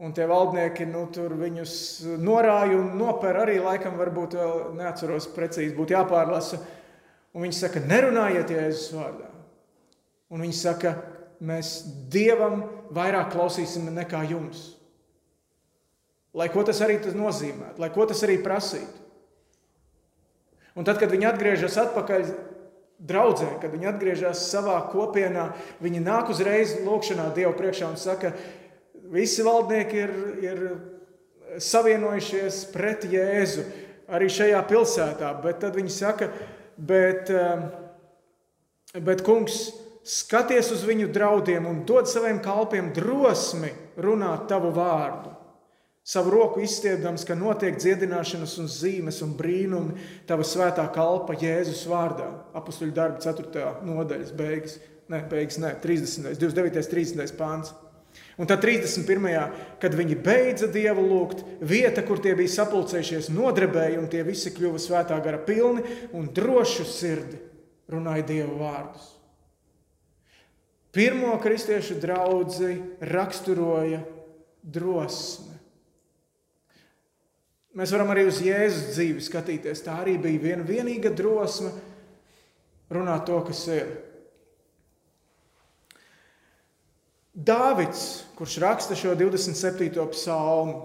un 0.00 0.12
tie 0.16 0.26
valdnieki 0.28 0.88
nu, 0.88 1.04
viņus 1.12 1.76
norāja 2.20 2.80
un 2.80 2.96
nopēra 2.98 3.44
arī 3.44 3.60
laikam, 3.62 3.96
varbūt 4.00 4.36
vēl 4.40 4.58
neatceros 4.80 5.28
precīzi, 5.36 5.76
būtu 5.76 5.96
jāpārlasa. 5.96 6.60
Un 7.36 7.44
viņi 7.44 7.58
saka, 7.58 7.84
nerunājiet 7.84 8.50
Jēzus 8.50 8.94
vārdā. 8.96 9.35
Un 10.32 10.42
viņi 10.42 10.56
saka, 10.58 10.96
mēs 11.44 11.78
Dievam 12.10 12.64
vairāk 12.94 13.30
klausīsim 13.34 13.86
nekā 13.94 14.24
jums. 14.30 14.72
Lai 16.36 16.48
ko 16.52 16.64
tas 16.66 16.82
arī 16.84 16.98
tas 17.00 17.16
nozīmētu, 17.16 17.80
lai 17.80 17.90
ko 17.94 18.04
tas 18.08 18.20
arī 18.26 18.36
prasītu. 18.44 19.04
Un 20.76 20.84
tad, 20.84 20.98
kad 21.00 21.08
viņi 21.08 21.30
atgriežas 21.30 21.78
atpakaļ 21.80 22.26
draudzē, 23.08 23.48
kad 23.62 23.72
viņi 23.72 23.88
atgriežas 23.88 24.42
savā 24.50 24.76
kopienā, 24.92 25.50
viņi 25.80 26.02
nāk 26.04 26.32
uzreiz 26.32 26.74
lūkšanā 26.84 27.30
Dievu 27.36 27.54
priekšā 27.56 27.88
un 27.88 27.96
saka, 28.00 28.34
visi 29.12 29.44
valdnieki 29.46 30.02
ir, 30.02 30.12
ir 30.44 30.62
savienojušies 31.62 32.66
pret 32.74 33.06
Jēzu 33.08 33.64
arī 34.12 34.28
šajā 34.32 34.60
pilsētā. 34.68 35.32
Bet 35.40 35.60
tad 35.64 35.76
viņi 35.78 35.92
saka, 35.92 36.28
bet, 36.76 37.32
um, 37.32 37.66
bet 39.06 39.24
kungs, 39.24 39.70
skaties 40.06 40.70
uz 40.74 40.84
viņu 40.86 41.10
draudiem 41.14 41.66
un 41.66 41.82
dod 41.88 42.08
saviem 42.10 42.38
kalpiem 42.44 42.92
drosmi 42.94 43.72
runāt 43.98 44.46
tavu 44.50 44.70
vārdu 44.76 45.36
savu 46.06 46.30
roku 46.30 46.62
izstiepdams, 46.62 47.24
ka 47.26 47.34
notiek 47.34 47.78
dziedināšanas 47.80 48.52
un 48.62 48.68
zīmes 48.70 49.18
un 49.26 49.32
brīnumi 49.34 49.96
tava 50.28 50.46
svētā 50.46 50.84
kalpa 50.94 51.34
Jēzus 51.40 51.82
vārdā. 51.90 52.28
Apustuļu 52.54 52.94
darba 52.94 53.18
4. 53.24 53.64
nodaļas 53.88 54.30
beigas, 54.38 54.76
ne, 55.10 55.20
beigas, 55.26 55.58
ne, 55.62 55.72
30. 55.82 56.30
29. 56.38 56.86
30. 56.92 57.34
pāns. 57.40 57.74
Un 58.38 58.46
tad 58.48 58.62
31. 58.62 59.26
kad 59.82 59.98
viņi 59.98 60.20
beidza 60.22 60.70
dievu 60.70 61.02
lūgt, 61.08 61.42
vieta, 61.60 62.04
kur 62.06 62.22
tie 62.22 62.36
bija 62.38 62.54
sapulcējušies, 62.54 63.32
nodrebēja, 63.34 63.98
un 63.98 64.06
tie 64.12 64.22
visi 64.24 64.54
kļuva 64.54 64.78
svētā 64.80 65.18
gara 65.24 65.42
pilni 65.42 65.82
un 66.14 66.30
drošu 66.32 66.86
sirdi 66.86 67.42
runāja 67.90 68.28
dievu 68.30 68.62
vārdus. 68.62 69.15
Pirmo 70.96 71.34
kristiešu 71.42 71.98
draugu 72.00 72.70
raksturoja 73.04 74.00
drosme. 74.64 75.52
Mēs 77.76 77.92
varam 77.92 78.08
arī 78.14 78.22
uz 78.24 78.38
Jēzus 78.40 78.94
dzīvi 78.94 79.20
skatīties. 79.20 79.82
Tā 79.84 79.98
arī 80.00 80.14
bija 80.16 80.40
viena 80.40 80.64
vienīga 80.64 81.12
drosme 81.12 81.74
runāt 82.88 83.26
to, 83.28 83.42
kas 83.44 83.60
ir. 83.68 83.90
Dāvids, 87.36 88.06
kurš 88.38 88.56
raksta 88.64 88.96
šo 88.96 89.12
27. 89.20 89.92
psalmu, 90.14 90.78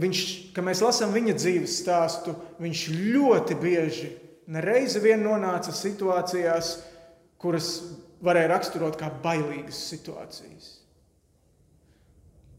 viņš, 0.00 0.24
kad 0.56 0.64
mēs 0.64 0.80
lasām 0.80 1.12
viņa 1.12 1.36
dzīves 1.36 1.76
stāstu, 1.82 2.32
viņš 2.64 2.86
ļoti 2.96 3.60
bieži, 3.60 4.10
nereizi 4.48 5.04
vien 5.04 5.20
nonāca 5.24 5.76
situācijās, 5.76 6.78
kuras 7.44 7.68
varēja 8.24 8.54
raksturot 8.54 8.96
kā 8.98 9.10
bailīgas 9.22 9.84
situācijas. 9.90 10.70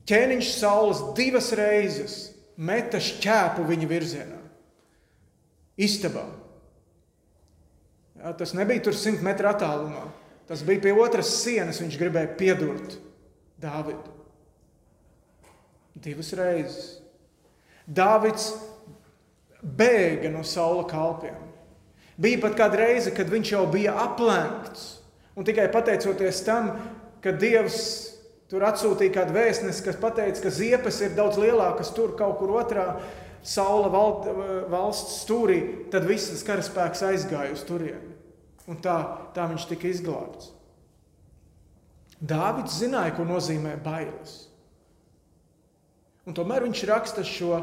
Ķēniņš 0.06 0.50
saules 0.60 1.02
divas 1.18 1.50
reizes 1.58 2.18
meta 2.62 3.02
šķēpu 3.02 3.66
viņa 3.66 3.88
virzienā, 3.90 4.42
istabā. 5.82 6.28
Jā, 8.20 8.36
tas 8.38 8.54
nebija 8.58 8.86
tur 8.86 8.96
simt 8.98 9.26
metru 9.26 9.50
attālumā. 9.50 10.06
Tas 10.46 10.62
bija 10.66 10.84
pie 10.84 10.94
otras 10.94 11.32
sienas. 11.42 11.82
Viņš 11.82 11.98
gribēja 12.00 12.36
piedurt 12.38 13.00
Dāvidu. 13.62 14.14
Divas 16.06 16.30
reizes. 16.38 16.88
Dāvids 17.86 18.52
bēga 19.62 20.30
no 20.34 20.44
saula 20.46 20.86
kalpiem. 20.90 21.42
Bija 22.22 22.40
pat 22.46 22.56
kāda 22.60 22.80
reize, 22.80 23.12
kad 23.16 23.30
viņš 23.32 23.54
jau 23.58 23.66
bija 23.72 23.96
aplenkts. 24.06 24.92
Un 25.36 25.48
tikai 25.48 25.68
pateicoties 25.74 26.44
tam, 26.48 26.70
ka 27.24 27.34
Dievs 27.36 28.16
Tur 28.46 28.62
atsūtīja 28.68 29.14
kādu 29.14 29.34
vēstnesi, 29.34 29.82
kas 29.84 29.98
teica, 29.98 30.42
ka 30.44 30.52
ziepes 30.54 31.00
ir 31.02 31.16
daudz 31.18 31.40
lielākas 31.42 31.90
tur, 31.98 32.14
kaut 32.18 32.38
kur 32.38 32.54
otrā 32.60 33.00
saula 33.46 33.90
val, 33.90 34.20
valsts 34.70 35.24
stūrī. 35.24 35.90
Tad 35.94 36.06
viss 36.06 36.30
tas 36.30 36.46
karaspēks 36.46 37.02
aizgāja 37.10 37.56
uz 37.56 37.64
turieni. 37.66 38.14
Un 38.70 38.78
tā, 38.82 39.00
tā 39.34 39.48
viņš 39.50 39.66
tika 39.70 39.90
izglābts. 39.90 40.52
Dāvids 42.22 42.78
zināja, 42.80 43.16
ko 43.18 43.26
nozīmē 43.28 43.76
bailes. 43.82 44.46
Un 46.26 46.38
tomēr 46.38 46.66
viņš 46.66 46.86
raksta 46.90 47.26
šo 47.26 47.60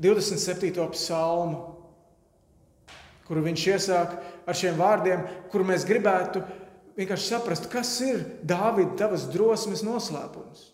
27. 0.00 0.76
psalmu, 0.92 1.69
kuru 3.30 3.44
viņš 3.44 3.64
iesāk 3.70 4.14
ar 4.42 4.56
šiem 4.58 4.74
vārdiem, 4.74 5.20
kur 5.52 5.62
mēs 5.62 5.84
gribētu 5.86 6.40
vienkārši 6.96 7.28
saprast, 7.30 7.68
kas 7.70 7.92
ir 8.02 8.24
Dāvida 8.42 8.96
tavas 8.98 9.28
drosmes 9.30 9.84
noslēpums. 9.86 10.64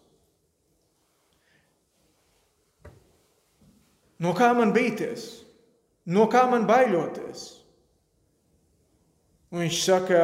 No 4.24 4.32
kā 4.32 4.48
man 4.56 4.72
bīties? 4.72 5.26
No 6.08 6.24
kā 6.32 6.46
man 6.48 6.64
baidoties? 6.64 7.42
Un 9.52 9.60
viņš 9.66 9.80
saka, 9.84 10.20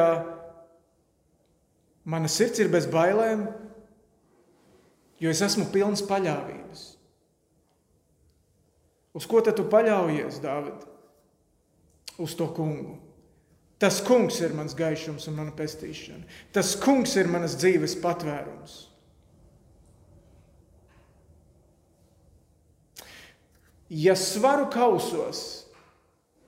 mana 2.01 2.31
sirds 2.31 2.63
ir 2.63 2.71
bez 2.73 2.87
bailēm, 2.89 3.45
jo 5.21 5.29
es 5.29 5.43
esmu 5.45 5.67
pilns 5.69 6.01
paļāvības. 6.09 6.81
Uz 9.13 9.29
ko 9.29 9.43
tad 9.45 9.59
tu 9.61 9.67
paļaujies, 9.69 10.41
Dāvid? 10.41 10.89
Uz 12.21 12.35
to 12.37 12.47
kungu. 12.53 12.99
Tas 13.81 13.99
kungs 14.05 14.37
ir 14.39 14.53
mans 14.55 14.75
gaišums 14.77 15.25
un 15.27 15.35
mana 15.35 15.51
pestīšana. 15.55 16.23
Tas 16.55 16.75
kungs 16.79 17.17
ir 17.19 17.27
manas 17.27 17.57
dzīves 17.59 17.97
patvērums. 18.03 18.77
Ja 23.93 24.15
svaru 24.17 24.69
kausos, 24.73 25.63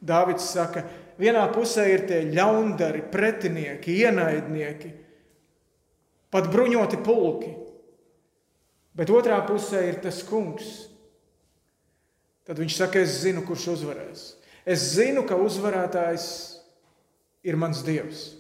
Dāvids 0.06 0.46
saka, 0.54 0.84
vienā 1.18 1.44
pusē 1.54 1.86
ir 1.90 2.06
tie 2.10 2.20
ļaundari, 2.30 3.02
pretinieki, 3.10 3.96
ienaidnieki, 4.06 4.92
pat 6.34 6.50
bruņoti 6.54 7.00
pulki, 7.06 7.52
bet 8.96 9.10
otrā 9.14 9.40
pusē 9.48 9.86
ir 9.90 10.02
tas 10.04 10.22
kungs. 10.28 10.86
Tad 12.46 12.62
viņš 12.62 12.78
saka, 12.78 13.02
es 13.02 13.24
zinu, 13.24 13.42
kurš 13.48 13.72
uzvarēs. 13.74 14.26
Es 14.66 14.82
zinu, 14.96 15.22
ka 15.30 15.38
uzvarētājs 15.38 16.28
ir 17.46 17.58
mans 17.62 17.84
Dievs. 17.86 18.32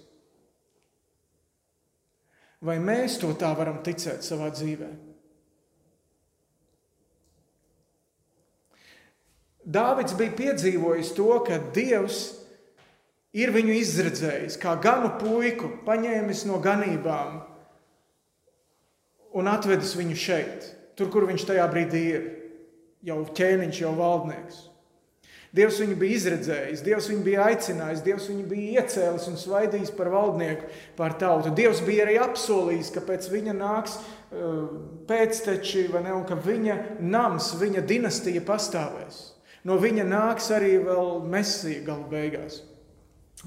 Vai 2.65 2.79
mēs 2.81 3.19
to 3.21 3.29
tā 3.37 3.51
varam 3.53 3.77
ticēt 3.85 4.25
savā 4.25 4.49
dzīvē? 4.53 4.89
Dāvids 9.65 10.13
bija 10.17 10.33
piedzīvojis 10.37 11.13
to, 11.17 11.29
ka 11.45 11.59
Dievs 11.73 12.23
ir 13.35 13.53
viņu 13.53 13.73
izredzējis 13.81 14.57
kā 14.61 14.75
ganu 14.81 15.15
puiku, 15.19 15.71
paņēmis 15.85 16.45
no 16.49 16.57
ganībām 16.61 17.41
un 19.35 19.49
atvedis 19.51 19.95
viņu 19.97 20.17
šeit, 20.17 20.69
tur, 20.95 21.09
kur 21.11 21.25
viņš 21.27 21.49
tajā 21.49 21.65
brīdī 21.69 22.03
ir. 22.13 22.29
Jau 23.05 23.19
ķēniņš, 23.37 23.81
jau 23.83 23.91
valdnieks. 23.97 24.61
Dievs 25.55 25.77
viņu 25.79 25.95
bija 25.99 26.17
izredzējis, 26.17 26.81
Dievs 26.83 27.05
viņu 27.07 27.23
bija 27.23 27.45
aicinājis, 27.47 28.03
Dievs 28.03 28.25
viņu 28.27 28.43
bija 28.49 28.81
iecēlis 28.81 29.27
un 29.31 29.37
svaidījis 29.39 29.93
par 29.95 30.09
valdnieku 30.11 30.67
pār 30.97 31.15
tautu. 31.21 31.53
Dievs 31.55 31.79
bija 31.85 32.03
arī 32.03 32.17
apsolījis, 32.19 32.89
ka 32.91 33.03
pēc 33.07 33.29
viņa 33.31 33.53
nāks 33.55 33.95
uh, 33.95 34.65
pēcteči, 35.07 35.85
ne, 35.95 36.11
un 36.11 36.25
ka 36.27 36.35
viņa 36.43 36.75
nams, 36.99 37.53
viņa 37.61 37.85
dinastija 37.87 38.43
pastāvēs. 38.43 39.21
No 39.65 39.79
viņa 39.81 40.03
nāks 40.09 40.51
arī 40.53 40.75
vēl 40.83 41.23
mesija 41.31 41.85
galu 41.87 42.09
beigās. 42.11 42.59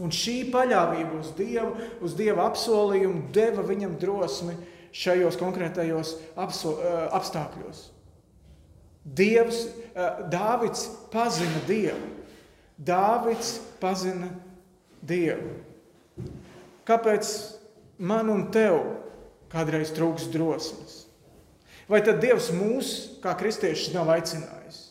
Un 0.01 0.15
šī 0.15 0.39
paļāvība 0.53 1.21
uz 1.21 1.35
Dievu, 1.37 1.77
uz 2.05 2.17
Dieva 2.17 2.49
apsolījumu 2.49 3.29
deva 3.35 3.67
viņam 3.67 3.99
drosmi 4.01 4.57
šajos 4.97 5.37
konkrētajos 5.41 6.17
uh, 6.39 6.83
apstākļos. 7.21 7.98
Dievs, 9.17 9.67
Dāvids 10.31 10.85
pazina 11.13 11.63
Dievu. 11.67 12.13
Dāvids 12.79 13.57
pazina 13.81 14.31
Dievu. 15.03 15.57
Kāpēc 16.89 17.31
man 17.99 18.31
un 18.33 18.47
tev 18.55 18.79
kādreiz 19.53 19.91
trūks 19.97 20.29
drosmes? 20.33 21.03
Vai 21.89 22.03
tad 22.05 22.21
Dievs 22.23 22.51
mūs, 22.53 22.93
kā 23.25 23.33
kristiešus, 23.39 23.95
nav 23.95 24.11
aicinājis 24.13 24.85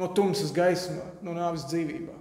no 0.00 0.08
tumsas 0.16 0.52
gaismā, 0.56 1.04
no 1.22 1.34
nāves 1.36 1.66
dzīvībā? 1.68 2.16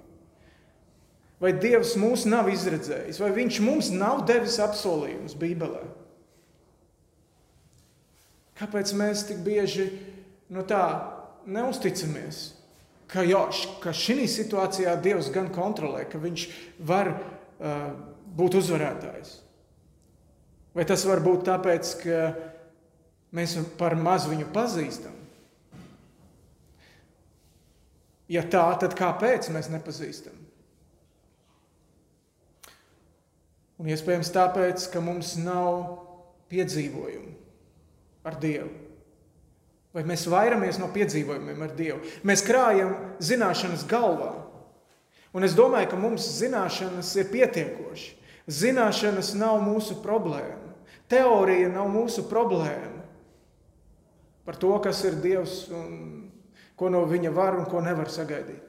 Vai 1.42 1.54
Dievs 1.58 1.96
mūs 1.98 2.28
nav 2.30 2.52
izredzējis, 2.52 3.18
vai 3.24 3.32
Viņš 3.34 3.60
mums 3.66 3.90
nav 3.96 4.26
devis 4.30 4.60
apsolījumus 4.62 5.34
Bībelē? 5.40 5.82
Kāpēc 8.62 8.92
mēs 8.94 9.26
tik 9.26 9.40
bieži 9.42 9.88
no 10.54 10.62
tā 10.70 10.84
neusticamies, 11.50 12.42
ka, 13.12 13.24
jo, 13.28 13.46
ka 13.84 13.94
šī 13.96 14.26
situācijā 14.30 14.96
Dievs 15.04 15.32
gan 15.34 15.50
kontrolē, 15.54 16.06
ka 16.10 16.22
Viņš 16.22 16.48
var 16.88 17.14
uh, 17.16 17.88
būt 18.38 18.60
uzvarētājs. 18.62 19.40
Vai 20.76 20.86
tas 20.88 21.04
var 21.08 21.20
būt 21.24 21.44
tāpēc, 21.50 21.96
ka 22.04 22.20
mēs 23.36 23.58
par 23.80 23.98
maz 24.00 24.28
viņu 24.32 24.48
pazīstam? 24.56 25.18
Ja 28.32 28.46
tā, 28.48 28.64
tad 28.80 28.96
kāpēc 28.96 29.50
mēs 29.52 29.68
nepazīstam? 29.74 30.38
Un 33.82 33.90
iespējams 33.92 34.30
tāpēc, 34.32 34.86
ka 34.94 35.02
mums 35.04 35.34
nav 35.42 35.98
piedzīvojumu 36.52 37.34
ar 38.30 38.38
Dievu. 38.40 38.91
Vai 39.92 40.06
mēs 40.08 40.24
vairamies 40.32 40.80
no 40.80 40.88
piedzīvojumiem 40.94 41.66
ar 41.66 41.74
Dievu? 41.76 42.00
Mēs 42.28 42.44
krājam 42.48 42.94
zināšanas 43.20 43.84
galvā. 43.90 44.32
Un 45.36 45.48
es 45.48 45.56
domāju, 45.56 45.92
ka 45.92 46.00
mums 46.00 46.28
zināšanas 46.40 47.12
ir 47.20 47.32
pietiekoši. 47.32 48.16
Zināšanas 48.52 49.34
nav 49.40 49.60
mūsu 49.64 50.00
problēma. 50.04 50.72
Teorija 51.12 51.68
nav 51.72 51.92
mūsu 51.92 52.24
problēma 52.30 53.02
par 54.48 54.58
to, 54.58 54.72
kas 54.84 55.04
ir 55.06 55.20
Dievs 55.22 55.68
un 55.76 55.92
ko 56.80 56.90
no 56.90 57.04
viņa 57.06 57.32
var 57.36 57.60
un 57.60 57.68
ko 57.70 57.82
nevar 57.84 58.10
sagaidīt. 58.10 58.64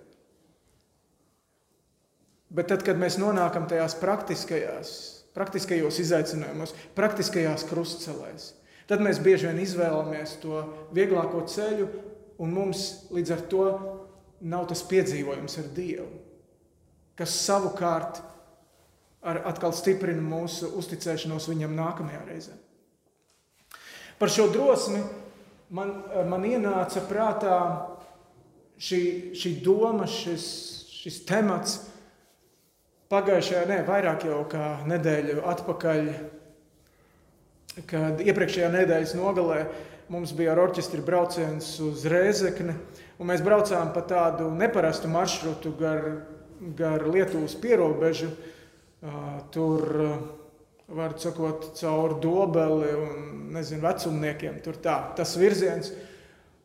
Bet 2.53 2.69
tad, 2.69 2.83
kad 2.85 2.99
mēs 3.01 3.17
nonākam 3.17 3.65
tajās 3.71 3.95
praktiskajās, 3.97 4.91
praktiskajos 5.33 6.03
izaicinājumos, 6.03 6.75
praktiskajās 6.99 7.65
krustcelēs, 7.71 8.51
Tad 8.91 9.03
mēs 9.05 9.21
bieži 9.23 9.49
vien 9.49 9.61
izvēlamies 9.63 10.37
to 10.43 10.65
vieglāko 10.95 11.45
ceļu, 11.49 11.87
un 12.43 12.53
mums 12.55 12.87
līdz 13.15 13.35
ar 13.37 13.47
to 13.51 13.67
nav 14.43 14.67
tas 14.71 14.83
piedzīvojums 14.91 15.59
ar 15.63 15.71
Dievu, 15.77 16.09
kas 17.19 17.35
savukārt 17.45 18.21
ar, 19.23 19.43
atkal 19.53 19.75
stiprina 19.77 20.23
mūsu 20.25 20.73
uzticēšanos 20.81 21.47
viņam 21.53 21.77
nākamajā 21.79 22.23
reizē. 22.27 22.57
Par 24.19 24.31
šo 24.31 24.49
drosmi 24.55 25.01
man, 25.75 25.95
man 26.31 26.45
ienāca 26.47 27.05
prātā 27.09 27.57
šī, 28.83 29.03
šī 29.39 29.57
doma, 29.65 30.07
šis, 30.11 30.45
šis 31.03 31.23
temats 31.29 31.79
pagājušajā, 33.13 33.65
ne, 33.71 33.81
vairāk 33.87 34.27
jau 34.27 34.43
kā 34.51 34.77
nedēļu 34.89 35.43
atpakaļ 35.53 36.07
kad 37.89 38.21
iepriekšējā 38.21 38.69
nedēļas 38.73 39.17
nogalē 39.17 39.63
mums 40.13 40.35
bija 40.37 40.53
ar 40.53 40.61
orķestri 40.67 41.01
brauciens 41.05 41.73
uz 41.81 42.05
Rēzekni, 42.11 42.75
un 43.19 43.31
mēs 43.31 43.43
braucām 43.45 43.93
pa 43.95 44.03
tādu 44.05 44.51
neparastu 44.53 45.09
maršrutu 45.09 45.73
gar, 45.79 46.09
gar 46.77 47.07
Lietuvas 47.09 47.57
pierobežu. 47.59 48.31
Tur, 49.55 49.83
var 50.93 51.15
sakot, 51.19 51.73
caur 51.79 52.19
dobeli 52.23 52.93
un 52.95 53.29
nezinu, 53.57 53.83
vecumniekiem. 53.83 54.61
Tur 54.63 54.79
tā, 54.83 54.99
tas 55.17 55.33
virziens. 55.41 55.91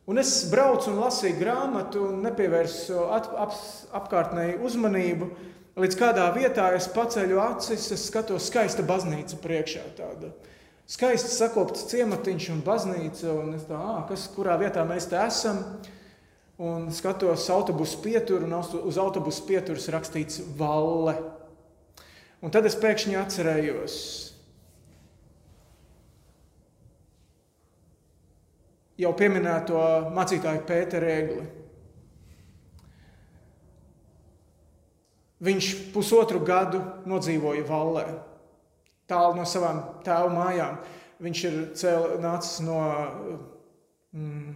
Un 0.08 0.20
es 0.20 0.30
braucu 0.48 0.92
un 0.92 1.02
lasīju 1.02 1.36
grāmatu, 1.40 2.04
un 2.12 2.22
nepievērsu 2.24 3.00
ap, 3.12 3.26
ap, 3.46 3.56
apkārtnēji 4.02 4.60
uzmanību. 4.64 5.28
Līdz 5.78 5.98
kādā 5.98 6.28
vietā 6.34 6.70
es 6.76 6.88
paceļu 6.90 7.40
acis, 7.42 7.90
es 7.94 8.06
skatos 8.08 8.48
skaista 8.48 8.84
baznīca 8.86 9.36
priekšā. 9.42 9.84
Tāda 9.98 10.30
skaisti 10.88 11.34
sakopts 11.34 11.86
ciematiņš 11.90 12.50
un 12.54 12.64
baznīca. 12.64 13.32
Un 13.36 13.54
es 13.58 13.66
tā, 13.68 13.78
ah, 13.78 14.02
kas, 14.08 14.28
kurā 14.34 14.56
vietā 14.60 14.84
mēs 14.88 15.08
te 15.10 15.18
esam? 15.20 15.60
Un 16.58 16.88
skatos 16.90 17.44
autobusu 17.54 18.00
pieturu, 18.02 18.48
un 18.48 18.56
uz 18.58 18.96
autobusu 18.98 19.44
pieturas 19.46 19.86
rakstīts 19.94 20.40
Valle. 20.58 21.14
Un 22.42 22.54
tad 22.54 22.66
es 22.66 22.74
pēkšņi 22.78 23.16
atcerējos, 23.18 23.94
jau 28.98 29.10
pieminēto 29.18 29.80
mācītāju 30.14 30.62
Pēteru 30.66 31.10
Egli. 31.10 31.46
Viņš 35.46 35.70
pusotru 35.94 36.42
gadu 36.46 36.82
nodzīvoja 37.06 37.66
Vallē 37.66 38.06
tālu 39.08 39.38
no 39.38 39.46
savām 39.48 39.82
tēva 40.06 40.30
mājām. 40.32 40.78
Viņš 41.22 41.44
ir 41.48 41.56
cēl, 41.78 42.04
nācis 42.22 42.60
no, 42.62 42.78
mm, 44.14 44.54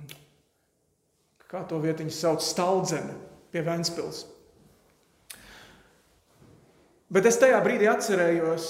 kā 1.51 1.65
to 1.69 1.81
vietiņu 1.83 2.15
sauc, 2.15 2.45
Staldzena 2.45 3.17
pie 3.53 3.65
Ventspils. 3.67 4.25
Bet 7.13 7.27
es 7.29 7.37
tajā 7.37 7.59
brīdī 7.65 7.91
atcerējos, 7.91 8.67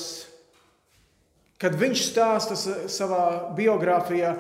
kad 1.63 1.77
viņš 1.79 2.09
stāsta 2.09 2.57
savā 2.91 3.25
biogrāfijā, 3.55 4.33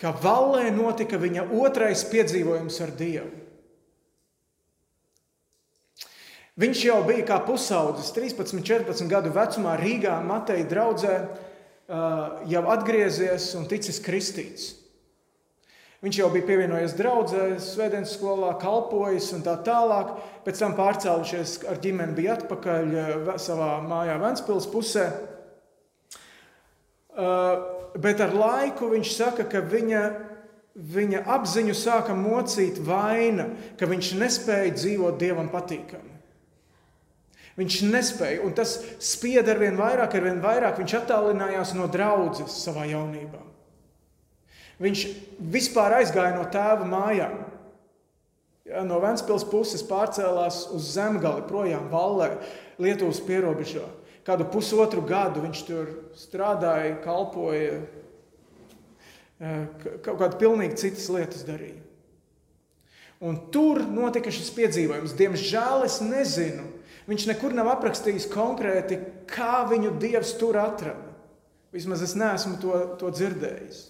ka 0.00 0.14
Vallē 0.22 0.70
notika 0.72 1.20
viņa 1.20 1.50
otrais 1.60 2.06
piedzīvojums 2.08 2.78
ar 2.86 2.94
Dievu. 2.96 3.41
Viņš 6.60 6.82
jau 6.84 6.98
bija 7.06 7.24
kā 7.30 7.38
pusaudzis, 7.46 8.10
13, 8.12 8.60
14 8.60 9.08
gadu 9.08 9.30
vecumā 9.32 9.78
Rīgā, 9.80 10.18
Mateja 10.20 10.66
draudzē, 10.68 11.14
jau 12.52 12.62
atgriezies 12.74 13.46
un 13.56 13.64
ticis 13.70 14.00
kristīts. 14.04 14.66
Viņš 16.02 16.18
jau 16.18 16.28
bija 16.34 16.44
pievienojies 16.50 16.96
draudzē, 16.98 17.46
svētdienas 17.62 18.12
skolā, 18.18 18.50
kalpojis 18.60 19.30
un 19.36 19.44
tā 19.46 19.54
tālāk. 19.64 20.16
Pēc 20.44 20.60
tam 20.60 20.76
pārcēlušies 20.76 21.60
ar 21.70 21.80
ģimeni, 21.80 22.16
bija 22.18 22.36
atpakaļ 22.36 22.96
savā 23.40 23.70
mājā 23.86 24.18
Ventspils 24.20 24.68
pusē. 24.68 25.08
Bet 28.02 28.24
ar 28.24 28.36
laiku 28.36 28.92
viņš 28.92 29.14
saka, 29.14 29.48
ka 29.48 29.64
viņa, 29.72 30.04
viņa 30.74 31.26
apziņu 31.38 31.80
sāka 31.80 32.16
mocīt 32.18 32.82
vaina, 32.82 33.52
ka 33.78 33.88
viņš 33.88 34.16
nespēja 34.20 34.74
dzīvot 34.76 35.22
dievam 35.22 35.48
patīkami. 35.54 36.11
Viņš 37.58 37.82
nespēja, 37.84 38.40
un 38.46 38.54
tas 38.56 38.78
spied 39.02 39.48
ar 39.48 39.58
vien 39.60 39.76
vairāk, 39.76 40.14
ar 40.16 40.24
vien 40.24 40.38
vairāk. 40.40 40.78
Viņš 40.80 40.94
attālinājās 41.02 41.74
no 41.76 41.88
draudzes 41.92 42.54
savā 42.64 42.86
jaunībā. 42.88 43.42
Viņš 44.82 45.02
vispār 45.52 45.98
aizgāja 46.00 46.36
no 46.38 46.46
tēva 46.50 46.88
mājām. 46.88 47.42
Ja, 48.66 48.84
no 48.86 49.00
Vēncpils 49.02 49.44
puses 49.50 49.82
pārcēlās 49.84 50.64
uz 50.72 50.92
zemgali, 50.94 51.44
projām 51.48 51.90
Vallē, 51.92 52.36
Lietuvas 52.80 53.20
pierobežā. 53.26 53.84
Kādu 54.24 54.46
pusotru 54.48 55.02
gadu 55.04 55.42
viņš 55.42 55.62
tur 55.66 55.90
strādāja, 56.16 56.94
kalpoja, 57.02 57.82
eh, 59.42 59.64
kaut 60.06 60.20
kādas 60.20 60.38
pilnīgi 60.38 60.78
citas 60.78 61.08
lietas 61.10 61.42
darīja. 61.44 61.82
Un 63.20 63.38
tur 63.54 63.82
notika 63.86 64.30
šis 64.30 64.50
piedzīvojums. 64.54 65.14
Diemžēl 65.18 65.84
es 65.84 66.00
nezinu, 66.00 66.71
viņš 67.08 67.28
nekur 67.30 67.54
nav 67.56 67.70
aprakstījis 67.74 68.28
konkrēti, 68.32 68.98
kā 69.30 69.64
viņu 69.70 69.96
dievs 70.02 70.34
tur 70.40 70.58
atrada. 70.60 71.10
Vismaz 71.72 72.02
es 72.04 72.14
neesmu 72.18 72.58
to, 72.60 72.78
to 73.00 73.10
dzirdējis. 73.14 73.86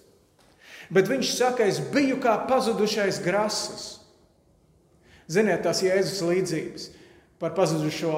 Bet 0.93 1.09
viņš 1.11 1.33
saka, 1.35 1.67
es 1.67 1.81
biju 1.93 2.19
kā 2.23 2.35
pazudušais 2.47 3.19
grasis. 3.23 3.87
Ziniet, 5.31 5.63
tās 5.63 5.81
Jēzus 5.83 6.21
līdzības 6.27 6.89
par 7.39 7.53
pazudušo 7.55 8.13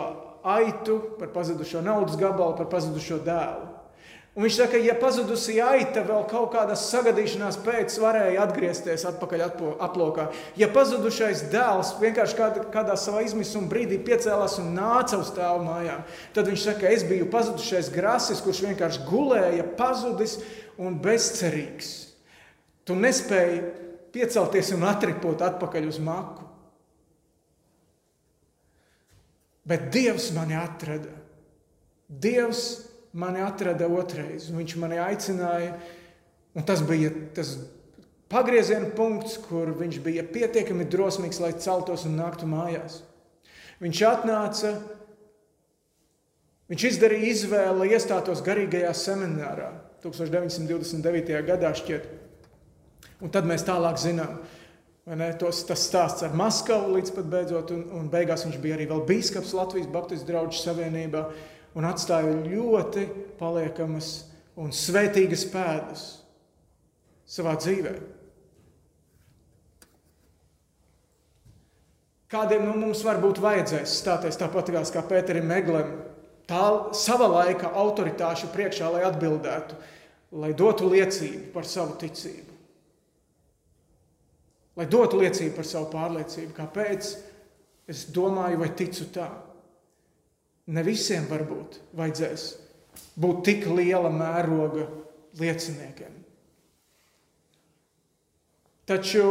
aitu, 0.46 1.00
par 1.20 1.32
pazudušo 1.34 1.82
naudas 1.86 2.18
gabalu, 2.18 2.58
par 2.58 2.70
pazudušo 2.70 3.20
dēlu. 3.26 3.75
Un 4.36 4.44
viņš 4.44 4.56
saka, 4.58 4.80
ja 4.84 4.92
pazudusī 5.00 5.62
aita 5.64 6.02
vēl 6.04 6.26
kaut 6.28 6.50
kādas 6.52 6.82
sagadīšanās 6.92 7.56
pēc 7.64 7.94
varēja 8.04 8.42
atgriezties 8.44 9.06
atpakaļ 9.08 9.44
aplokā, 9.86 10.26
ja 10.60 10.68
pazudušais 10.76 11.46
dēls 11.54 11.94
vienkārši 12.02 12.36
kādā, 12.36 12.66
kādā 12.74 12.98
savā 13.00 13.22
izmisuma 13.24 13.70
brīdī 13.72 14.02
piecēlās 14.04 14.58
un 14.60 14.74
nāca 14.76 15.22
uz 15.22 15.30
tēva 15.38 15.62
mājām, 15.64 16.04
tad 16.36 16.52
viņš 16.52 16.66
saka, 16.68 16.92
es 16.92 17.06
biju 17.08 17.30
pazudušais 17.32 17.88
grasis, 17.96 18.42
kurš 18.44 18.66
vienkārši 18.66 19.06
gulēja, 19.08 19.70
pazudis 19.80 20.42
un 20.84 20.98
bezcerīgs. 21.00 21.94
Tu 22.84 22.98
nespēji 23.00 23.62
piecelties 24.12 24.74
un 24.76 24.84
atripot 24.90 25.46
atpakaļ 25.48 25.88
uz 25.88 26.02
maku. 26.04 26.44
Bet 29.66 29.88
Dievs 29.96 30.28
mani 30.36 30.60
atrada. 30.60 31.16
Dievs 32.06 32.85
mani 33.16 33.42
atrada 33.44 33.88
otrais, 33.88 34.50
un 34.52 34.60
viņš 34.60 34.76
mani 34.82 35.00
aicināja. 35.00 35.78
Tas 36.68 36.84
bija 36.88 37.12
tas 37.36 37.56
pagrieziena 38.32 38.92
punkts, 38.96 39.38
kur 39.48 39.72
viņš 39.76 40.02
bija 40.04 40.26
pietiekami 40.28 40.88
drosmīgs, 40.92 41.40
lai 41.44 41.54
celtos 41.60 42.06
un 42.08 42.18
nāktu 42.20 42.48
mājās. 42.50 43.02
Viņš 43.84 44.02
atnāca, 44.08 44.74
viņš 46.72 46.86
izdarīja 46.92 47.32
izvēli, 47.32 47.80
lai 47.82 47.90
iestātos 47.96 48.44
garīgajā 48.46 48.94
seminārā 48.96 49.72
1929. 50.04 51.42
gadā 51.48 51.74
šķiet. 51.76 52.08
Un 53.24 53.32
tad 53.32 53.48
mēs 53.48 53.68
tālāk 53.68 54.00
zinām, 54.00 54.40
Tos, 55.38 55.60
tas 55.70 55.84
stāsts 55.86 56.24
ar 56.26 56.32
Maskavu 56.34 56.96
līdz 56.96 57.12
pat 57.14 57.28
beidzot, 57.30 57.70
un, 57.76 57.84
un 57.94 58.08
beigās 58.10 58.42
viņš 58.42 58.56
bija 58.58 58.74
arī 58.74 58.88
vēl 58.90 59.04
bīskaps 59.06 59.52
Latvijas 59.54 59.92
Baptistu 59.94 60.32
draugu 60.32 60.58
savienībā 60.58 61.28
un 61.76 61.88
atstāja 61.88 62.34
ļoti 62.46 63.06
paliekamas 63.40 64.12
un 64.60 64.72
svētīgas 64.76 65.46
pēdas 65.52 66.06
savā 67.28 67.56
dzīvē. 67.60 67.94
Kādiem 72.32 72.66
no 72.68 72.74
mums 72.80 73.04
varbūt 73.06 73.40
vajadzēs 73.44 74.00
stāties 74.02 74.40
tāpat 74.40 74.72
kā 74.92 75.04
Pēterim 75.08 75.46
Meglem, 75.48 75.94
tā 76.50 76.66
sava 76.98 77.30
laika 77.32 77.70
autoritāšu 77.78 78.50
priekšā, 78.56 78.90
lai 78.96 79.06
atbildētu, 79.08 79.78
lai 80.42 80.52
dotu 80.58 80.90
liecību 80.92 81.54
par 81.54 81.70
savu 81.70 81.96
ticību 82.02 82.56
lai 84.76 84.88
dotu 84.92 85.20
liecību 85.22 85.56
par 85.56 85.68
savu 85.68 85.90
pārliecību. 85.94 86.54
Kāpēc? 86.56 87.12
Es 87.92 88.06
domāju, 88.14 88.60
vai 88.64 88.72
ticu 88.78 89.08
tā. 89.14 89.28
Ne 90.66 90.82
visiem 90.86 91.28
varbūt 91.30 91.78
vajadzēs 91.94 92.46
būt 93.22 93.44
tik 93.46 93.68
liela 93.70 94.10
mēroga 94.12 94.88
lieciniekiem. 95.40 96.14
Taču 98.86 99.26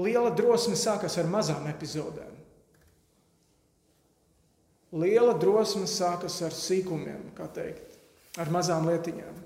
liela 0.00 0.30
drosme 0.34 0.76
sākas 0.78 1.18
ar 1.20 1.28
mazām 1.30 1.66
epizodēm. 1.70 2.32
Liela 4.94 5.34
drosme 5.38 5.88
sākas 5.90 6.38
ar 6.46 6.54
sīkumiem, 6.54 7.32
kā 7.34 7.48
teikt, 7.50 7.98
ar 8.38 8.50
mazām 8.54 8.86
lietiņām. 8.86 9.42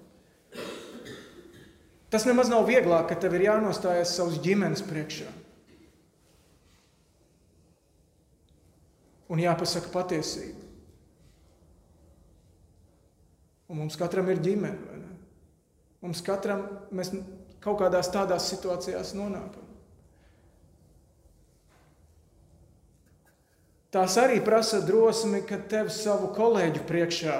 Tas 2.12 2.24
nemaz 2.28 2.48
nav 2.52 2.66
vieglāk, 2.68 3.08
ka 3.08 3.16
tev 3.20 3.36
ir 3.36 3.46
jānostājas 3.48 4.14
savas 4.16 4.38
ģimenes 4.44 4.84
priekšā. 4.84 5.28
Un 9.28 9.40
jāpasaka 9.40 9.92
patiesība. 9.92 10.67
Un 13.68 13.82
mums 13.82 13.96
katram 14.00 14.28
ir 14.32 14.40
ģimene. 14.44 14.98
Mums 16.04 16.22
katram 16.24 16.62
mēs 16.94 17.10
kaut 17.62 17.80
kādās 17.82 18.10
tādās 18.14 18.46
situācijās 18.52 19.12
nonākam. 19.18 19.64
Tās 23.92 24.18
arī 24.20 24.42
prasa 24.44 24.82
drosmi, 24.84 25.40
ka 25.48 25.56
tev 25.70 25.88
savu 25.92 26.28
kolēģu 26.36 26.82
priekšā 26.88 27.36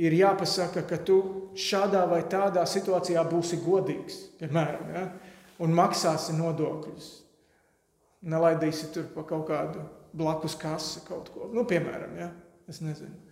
ir 0.00 0.16
jāpasaka, 0.16 0.86
ka 0.88 0.96
tu 1.04 1.18
šādā 1.60 2.06
vai 2.08 2.22
tādā 2.30 2.64
situācijā 2.68 3.24
būsi 3.28 3.60
godīgs, 3.60 4.20
piemēram, 4.40 4.92
ja? 4.96 5.06
un 5.60 5.76
maksāsi 5.76 6.36
nodokļus. 6.38 7.10
Nelaidīsi 8.32 8.90
tur 8.94 9.10
pa 9.12 9.26
kaut 9.28 9.46
kādu 9.48 9.84
blakus 10.16 10.56
kasi 10.60 11.04
kaut 11.04 11.28
ko. 11.34 11.50
Nu, 11.52 11.66
piemēram, 11.68 12.16
ja? 12.16 12.30
es 12.68 12.80
nezinu. 12.84 13.29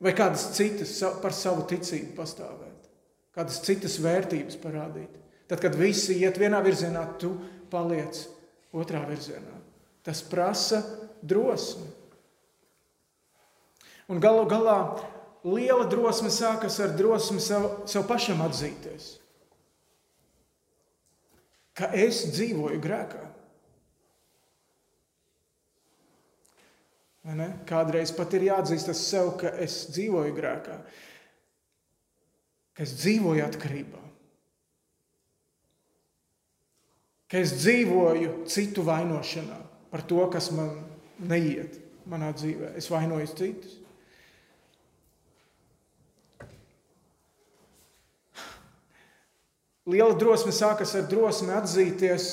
Vai 0.00 0.14
kādas 0.16 0.46
citas 0.56 0.94
par 1.20 1.34
savu 1.36 1.66
ticību 1.68 2.14
pastāvēt, 2.16 2.88
kādas 3.36 3.60
citas 3.66 3.98
vērtības 4.00 4.56
parādīt. 4.62 5.16
Tad, 5.50 5.60
kad 5.60 5.76
visi 5.76 6.16
iet 6.22 6.38
vienā 6.40 6.62
virzienā, 6.64 7.02
tu 7.20 7.34
paliec 7.72 8.22
otrā 8.72 9.02
virzienā. 9.08 9.56
Tas 10.06 10.22
prasa 10.24 10.80
drosmi. 11.20 11.88
Un 14.10 14.22
galu 14.22 14.46
galā 14.50 14.78
liela 15.46 15.86
drosme 15.90 16.30
sākas 16.32 16.80
ar 16.82 16.94
drosmi 16.98 17.42
sev, 17.42 17.66
sev 17.90 18.06
pašam 18.08 18.40
atzīties, 18.44 19.12
ka 21.78 21.92
es 21.96 22.24
dzīvoju 22.34 22.80
grēkā. 22.82 23.29
Kādreiz 27.68 28.14
pat 28.16 28.32
ir 28.38 28.46
jāatzīstas 28.48 29.02
sev, 29.10 29.34
ka 29.40 29.52
es 29.60 29.82
dzīvoju 29.92 30.32
grēkā, 30.36 30.76
ka 32.72 32.86
es 32.86 32.94
dzīvoju 32.96 33.44
atkarībā, 33.44 34.00
ka 37.30 37.42
es 37.44 37.52
dzīvoju 37.60 38.46
citu 38.48 38.86
vainošanā 38.86 39.58
par 39.92 40.06
to, 40.08 40.22
kas 40.32 40.48
man 40.54 40.72
neiet 41.20 41.76
manā 42.08 42.32
dzīvē. 42.32 42.72
Es 42.80 42.88
vainoju 42.90 43.28
citus. 43.36 43.76
Liela 49.90 50.14
drosme 50.14 50.52
sākas 50.54 50.92
ar 50.94 51.06
drosmi 51.10 51.52
atzīties, 51.56 52.30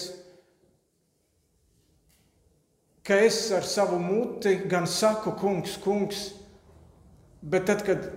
ka 3.07 3.15
es 3.23 3.39
ar 3.55 3.63
savu 3.63 3.99
muti 4.03 4.57
gan 4.67 4.87
saku, 4.87 5.31
kungs, 5.39 5.77
kungs, 5.79 6.23
bet 7.41 7.67
tad, 7.69 7.85
kad 7.87 8.09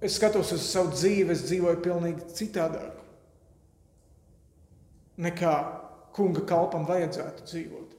es 0.00 0.16
skatos 0.20 0.52
uz 0.52 0.66
savu 0.68 0.92
dzīvi, 0.92 1.32
es 1.32 1.46
dzīvoju 1.48 1.80
pavisam 1.84 2.34
citādāk 2.36 3.00
nekā 5.20 5.54
kunga 6.16 6.42
kalpam 6.48 6.86
vajadzētu 6.88 7.46
dzīvot. 7.46 7.96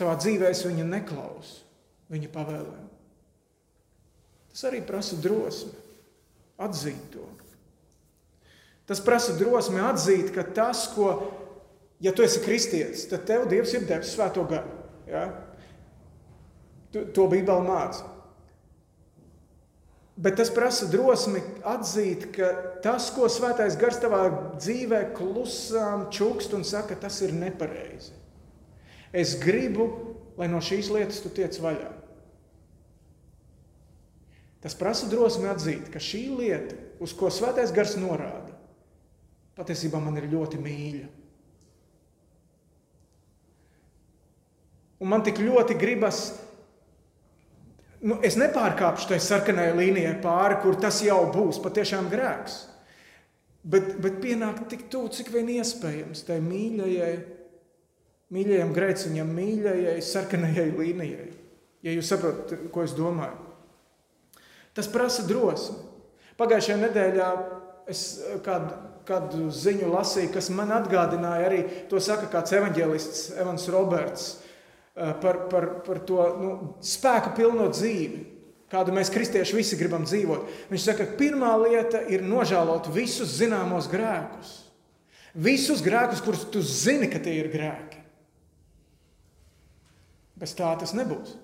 Savā 0.00 0.14
dzīvē 0.20 0.52
es 0.52 0.62
viņu 0.66 0.86
neklausu, 0.86 1.64
viņa 2.12 2.30
pavēlēm. 2.32 2.88
Tas 4.50 4.66
arī 4.68 4.82
prasa 4.86 5.18
drosmi 5.18 5.74
atzīt 6.60 7.02
to. 7.14 7.26
Tas 8.90 9.02
prasa 9.02 9.36
drosmi 9.38 9.78
atzīt, 9.82 10.32
ka 10.34 10.44
tas, 10.54 10.88
ko, 10.94 11.12
ja 12.00 12.12
tu 12.12 12.24
esi 12.24 12.40
kristietis, 12.44 13.06
tad 13.10 13.26
tev 13.28 13.46
Dievs 13.50 13.74
ir 13.76 13.86
devis 13.88 14.14
svēto 14.14 14.44
garu. 14.48 14.72
Ja? 15.10 15.26
To 16.90 17.28
Bībele 17.30 17.62
māca. 17.66 18.08
Bet 20.20 20.36
tas 20.36 20.50
prasa 20.52 20.84
drosmi 20.90 21.40
atzīt, 21.64 22.26
ka 22.34 22.50
tas, 22.84 23.06
ko 23.14 23.28
svētais 23.32 23.78
gars 23.80 24.00
tavā 24.02 24.26
dzīvē 24.58 25.14
klusām 25.16 26.10
čukst 26.12 26.52
un 26.56 26.66
saka, 26.66 26.98
tas 26.98 27.22
ir 27.24 27.32
nepareizi. 27.32 28.12
Es 29.16 29.38
gribu, 29.40 29.86
lai 30.36 30.50
no 30.50 30.60
šīs 30.60 30.90
lietas 30.92 31.22
tu 31.24 31.32
tiec 31.32 31.56
vaļā. 31.62 31.88
Tas 34.60 34.76
prasa 34.76 35.08
drosmi 35.08 35.48
atzīt, 35.48 35.88
ka 35.88 36.02
šī 36.04 36.26
lieta, 36.36 36.76
uz 37.00 37.14
ko 37.16 37.30
svētais 37.32 37.72
gars 37.72 37.96
norāda, 37.96 38.52
patiesībā 39.56 40.02
man 40.04 40.20
ir 40.20 40.28
ļoti 40.34 40.60
mīļa. 40.60 41.08
Un 45.00 45.08
man 45.08 45.24
tik 45.24 45.40
ļoti 45.40 45.76
gribas 45.80 46.24
nu, 48.04 48.18
es 48.24 48.36
nepārkāpšu 48.40 49.12
tai 49.12 49.20
sarkanai 49.22 49.70
līnijai 49.76 50.16
pāri, 50.22 50.58
kur 50.62 50.76
tas 50.80 51.00
jau 51.04 51.22
būs 51.32 51.60
patiešām 51.64 52.10
grēks. 52.12 52.66
Bet, 53.60 53.92
bet 54.00 54.20
pienākt 54.22 54.70
tik 54.72 54.86
tuvu, 54.92 55.10
cik 55.12 55.28
vien 55.34 55.48
iespējams, 55.58 56.24
tai 56.28 56.38
mīļajai, 56.44 57.12
mīļajam 58.32 58.74
grēciņam, 58.76 59.32
mīļajai 59.36 59.96
sarkanajai 60.04 60.68
līnijai. 60.78 61.28
Ja 61.84 61.92
jūs 61.96 62.08
saprotat, 62.12 62.68
ko 62.72 62.84
es 62.84 62.92
domāju, 62.96 63.36
tas 64.76 64.88
prasa 64.92 65.24
drosmi. 65.28 65.76
Pagājušajā 66.40 66.76
nedēļā 66.80 67.30
es 67.92 68.04
kādu, 68.44 68.76
kādu 69.08 69.48
ziņu 69.52 69.88
lasīju, 69.92 70.32
kas 70.32 70.48
man 70.56 70.72
atgādināja 70.76 71.48
arī 71.48 71.60
to 71.90 72.00
saka 72.00 72.30
kāds 72.32 72.52
evanģēlists 72.56 73.26
Evans 73.40 73.68
Roberts 73.72 74.30
Eh, 74.30 74.49
par, 75.22 75.44
par, 75.48 75.68
par 75.86 76.00
to 76.04 76.24
nu, 76.40 76.50
spēku 76.84 77.32
pilno 77.38 77.68
dzīvi, 77.72 78.20
kādu 78.70 78.94
mēs 78.94 79.10
kristieši 79.12 79.56
visi 79.56 79.78
gribam 79.80 80.04
dzīvot. 80.06 80.48
Viņš 80.70 80.86
saka, 80.86 81.06
ka 81.06 81.18
pirmā 81.20 81.54
lieta 81.62 82.02
ir 82.12 82.24
nožēlot 82.26 82.90
visus 82.94 83.32
zināmos 83.40 83.88
grēkus. 83.90 84.56
Visus 85.34 85.82
grēkus, 85.82 86.22
kurus 86.24 86.44
tu 86.50 86.62
zini, 86.62 87.08
ka 87.10 87.20
tie 87.22 87.36
ir 87.38 87.50
grēki. 87.52 88.00
Bez 90.40 90.54
tā 90.56 90.70
tas 90.80 90.94
nebūs. 90.96 91.36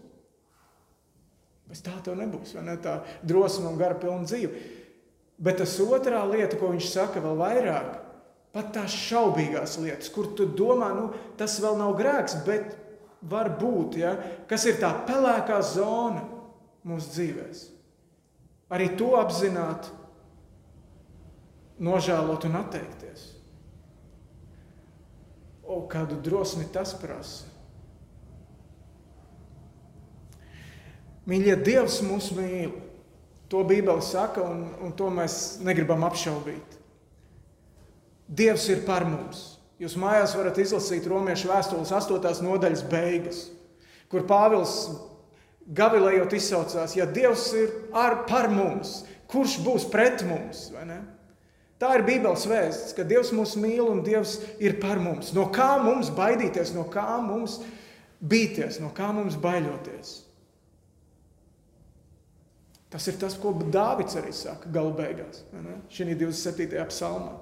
Bez 1.67 1.83
tā 1.85 1.95
tev 2.05 2.17
nebūs. 2.19 2.55
Ne? 2.65 2.79
Tā 2.83 3.01
drosme 3.27 3.71
un 3.71 3.79
gara 3.81 3.99
pilna 3.99 4.27
dzīve. 4.27 4.65
Bet 5.37 5.61
tas 5.61 5.75
otrā 5.85 6.23
lieta, 6.29 6.57
ko 6.57 6.71
viņš 6.73 6.89
saka 6.89 7.21
vēl 7.21 7.37
vairāk, 7.37 7.97
pat 8.57 8.71
tās 8.73 8.95
šaubīgās 8.97 9.77
lietas, 9.83 10.09
kur 10.13 10.31
tu 10.37 10.47
domā, 10.49 10.89
nu, 10.97 11.11
tas 11.37 11.59
vēl 11.61 11.77
nav 11.77 11.93
grēks, 11.99 12.39
bet 12.47 12.73
var 13.31 13.53
būt, 13.61 13.99
ja? 14.01 14.15
kas 14.49 14.67
ir 14.69 14.79
tā 14.81 14.93
pelēkā 15.07 15.61
zona 15.65 16.25
mūsu 16.87 17.13
dzīvēm. 17.15 17.57
Arī 18.75 18.89
to 18.99 19.13
apzināt, 19.19 19.91
nožēlot 21.79 22.47
un 22.49 22.57
atteikties. 22.63 23.27
O, 25.67 25.83
kādu 25.91 26.19
drosmi 26.23 26.67
tas 26.73 26.95
prasa. 26.99 27.51
Mīļie, 31.27 31.57
Dievs 31.67 32.01
mūs 32.07 32.31
mīl. 32.37 32.75
To 33.51 33.63
Bībele 33.67 34.03
saka, 34.03 34.43
un, 34.43 34.63
un 34.83 34.95
to 34.99 35.07
mēs 35.11 35.59
negribam 35.63 36.03
apšaubīt. 36.07 36.79
Dievs 38.27 38.67
ir 38.71 38.83
par 38.87 39.07
mums. 39.07 39.56
Jūs 39.83 39.97
mājās 40.01 40.33
varat 40.39 40.57
izlasīt 40.63 41.05
Romiešu 41.11 41.51
vēstules 41.51 41.93
8. 41.93 42.41
nodaļas 42.47 42.85
beigas, 42.89 43.43
kur 44.09 44.25
Pāvils 44.29 44.87
gavilējot 45.77 46.33
izsaucās, 46.39 46.95
ja 46.97 47.05
Dievs 47.11 47.51
ir 47.59 47.75
ar, 47.93 48.23
par 48.29 48.49
mums, 48.53 49.03
kurš 49.29 49.59
būs 49.67 49.89
pret 49.93 50.25
mums? 50.25 50.71
Tā 51.77 51.91
ir 51.99 52.07
Bībeles 52.07 52.47
vēsts, 52.49 52.95
ka 52.97 53.05
Dievs 53.05 53.35
mūs 53.37 53.53
mīl 53.61 53.85
un 53.85 54.01
Dievs 54.07 54.39
ir 54.65 54.79
par 54.81 54.97
mums. 55.03 55.35
No 55.37 55.51
kā 55.53 55.75
mums 55.83 56.09
baidīties, 56.15 56.73
no 56.73 56.87
kā 56.89 57.19
mums 57.21 57.59
bīties, 58.25 58.81
no 58.81 58.95
kā 58.97 59.11
mums 59.13 59.37
baiļoties? 59.43 60.15
Tas 62.89 63.11
ir 63.11 63.19
tas, 63.21 63.37
ko 63.37 63.53
Dāvids 63.61 64.17
arī 64.17 64.33
saka 64.33 64.71
gala 64.73 64.95
beigās, 64.97 65.43
šī 65.93 66.15
27. 66.17 66.81
psalmā. 66.89 67.35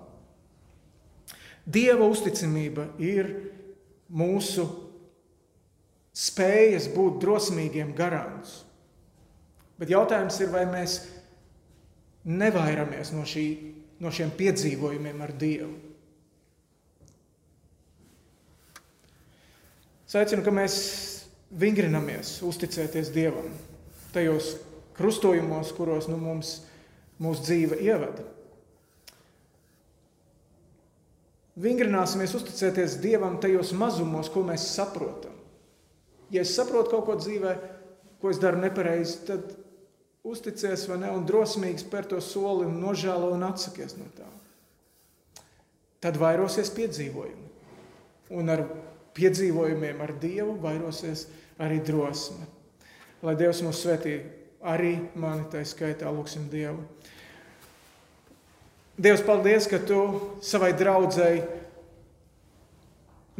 Dieva 1.65 2.05
uzticamība 2.05 2.91
ir 3.01 3.31
mūsu 4.13 4.67
spējas 6.15 6.91
būt 6.95 7.19
drosmīgiem 7.23 7.95
garants. 7.97 8.61
Bet 9.81 9.91
jautājums 9.91 10.37
ir, 10.45 10.53
vai 10.53 10.67
mēs 10.71 11.01
nevairamies 12.25 13.11
no, 13.17 13.25
šī, 13.27 13.47
no 14.01 14.13
šiem 14.15 14.31
piedzīvojumiem 14.37 15.25
ar 15.25 15.33
Dievu. 15.41 15.73
Es 20.05 20.15
aicinu, 20.21 20.45
ka 20.47 20.53
mēs 20.55 20.77
vingrinamies 21.59 22.37
uzticēties 22.47 23.11
Dievam 23.15 23.49
tajos 24.15 24.55
krustojumos, 24.95 25.73
kuros 25.75 26.07
nu, 26.07 26.21
mums 26.21 26.61
mūsu 27.19 27.49
dzīve 27.49 27.81
ievada. 27.83 28.23
Vingrināsimies 31.61 32.35
uzticēties 32.35 32.99
Dievam 33.03 33.39
tajos 33.43 33.71
mazumos, 33.79 34.31
ko 34.33 34.43
mēs 34.47 34.67
saprotam. 34.75 35.35
Ja 36.35 36.43
es 36.43 36.55
saprotu 36.57 36.91
kaut 36.97 37.07
ko 37.07 37.15
dzīvē, 37.21 37.53
ko 38.19 38.33
es 38.33 38.41
daru 38.43 38.59
nepareizi, 38.63 39.21
tad 39.29 39.53
uzticies 40.27 40.89
vai 40.91 40.99
ne 41.05 41.13
un 41.15 41.27
drosmīgi 41.29 41.85
spēr 41.85 42.09
to 42.11 42.19
soli 42.25 42.67
un 42.67 42.81
nožēlo 42.83 43.31
un 43.37 43.45
atsakies 43.47 43.95
no 44.01 44.09
tā. 44.17 44.27
Tad 46.03 46.19
vairosies 46.21 46.73
piedzīvojumi. 46.75 47.51
Un 48.35 48.51
ar 48.51 48.65
piedzīvojumiem 49.15 50.01
ar 50.03 50.15
Dievu 50.21 50.57
vairosies 50.61 51.29
arī 51.63 51.79
drosme. 51.87 52.49
Lai 53.25 53.37
Dievs 53.39 53.63
mūs 53.65 53.85
svētī 53.85 54.19
arī 54.65 54.97
mani 55.15 55.47
tai 55.53 55.63
skaitā, 55.69 56.11
lūksim 56.11 56.49
Dievu. 56.53 56.83
Dievs, 58.95 59.25
paldies, 59.27 59.67
ka 59.67 59.81
tu 59.83 60.01
savai 60.39 60.71
draudzēji 60.79 61.41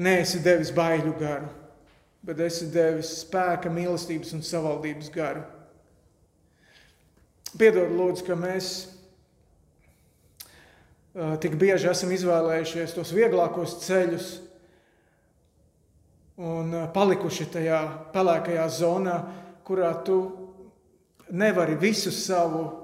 neesi 0.03 0.41
devis 0.43 0.73
baiļu 0.75 1.13
garu, 1.21 1.47
bet 2.27 2.41
esi 2.43 2.67
devis 2.75 3.13
spēka, 3.21 3.71
mīlestības 3.71 4.35
un 4.35 4.43
savaldības 4.43 5.13
garu. 5.15 5.45
Piedod, 7.55 7.95
lūdzu, 7.95 8.27
ka 8.27 8.35
mēs 8.35 8.73
tik 11.39 11.55
bieži 11.61 11.93
esam 11.93 12.11
izvēlējušies 12.11 12.97
tos 12.97 13.15
vieglākos 13.15 13.79
ceļus 13.85 14.31
un 16.43 16.81
palikuši 16.91 17.53
tajā 17.55 17.83
pelēkajā 18.11 18.67
zonā, 18.75 19.21
kurā 19.63 19.95
tu 20.03 20.19
nevari 21.31 21.79
visu 21.79 22.11
savu 22.11 22.84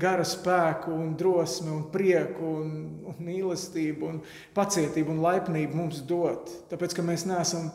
gara 0.00 0.24
spēku, 0.26 0.92
un 0.92 1.14
drosmi, 1.18 1.70
un 1.72 1.86
prieku, 1.92 2.52
un, 2.62 2.70
un 3.10 3.18
mīlestību, 3.22 4.10
un 4.10 4.20
pacietību 4.56 5.14
un 5.14 5.22
laipnību 5.24 5.78
mums 5.78 6.02
dot. 6.08 6.50
Tāpēc, 6.70 6.96
ka 6.96 7.04
mēs 7.06 7.26
neesam 7.28 7.70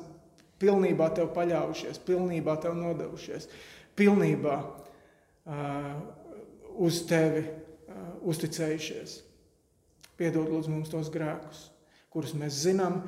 pilnībā 0.62 1.10
tev 1.18 1.32
paļaujušies, 1.36 2.02
pilnībā 2.06 2.56
tev 2.62 2.76
nodevušies, 2.78 3.48
pilnībā 3.98 4.58
uh, 4.62 5.94
uz 6.82 7.02
tevi 7.10 7.44
uh, 7.46 8.04
uzticējušies. 8.32 9.18
Piedod 10.22 10.52
lūdzu 10.54 10.74
mums 10.74 10.92
tos 10.92 11.10
grēkus, 11.14 11.66
kurus 12.14 12.36
mēs 12.38 12.62
zinām, 12.68 13.02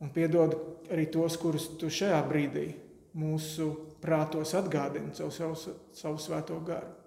un 0.00 0.12
piedod 0.14 0.56
arī 0.90 1.04
tos, 1.12 1.36
kurus 1.40 1.68
tu 1.80 1.90
šajā 1.92 2.22
brīdī 2.30 2.70
mūsu 3.20 3.72
prātos 4.00 4.54
atgādini 4.56 5.12
caur 5.18 5.34
savu, 5.34 5.76
savu 5.92 6.22
svēto 6.22 6.56
garu. 6.64 6.99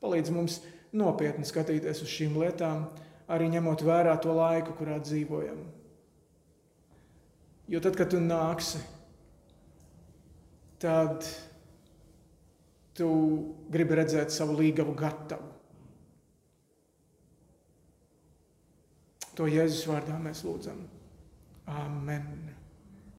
Palīdz 0.00 0.32
mums 0.32 0.60
nopietni 0.96 1.46
skatīties 1.46 2.02
uz 2.04 2.10
šīm 2.10 2.38
lietām, 2.40 2.86
arī 3.30 3.50
ņemot 3.52 3.84
vērā 3.86 4.16
to 4.22 4.34
laiku, 4.34 4.74
kurā 4.78 4.98
dzīvojam. 5.02 5.60
Jo 7.70 7.78
tad, 7.84 7.94
kad 7.98 8.10
tu 8.10 8.18
nāksi, 8.18 8.80
tad 10.82 11.28
tu 12.98 13.10
gribi 13.70 14.00
redzēt 14.00 14.34
savu 14.34 14.58
līgavu 14.58 14.96
gatavu. 14.98 15.52
To 19.38 19.46
Jēzus 19.48 19.86
vārdā 19.88 20.18
mēs 20.20 20.42
lūdzam. 20.44 20.82
Amen. 21.70 22.49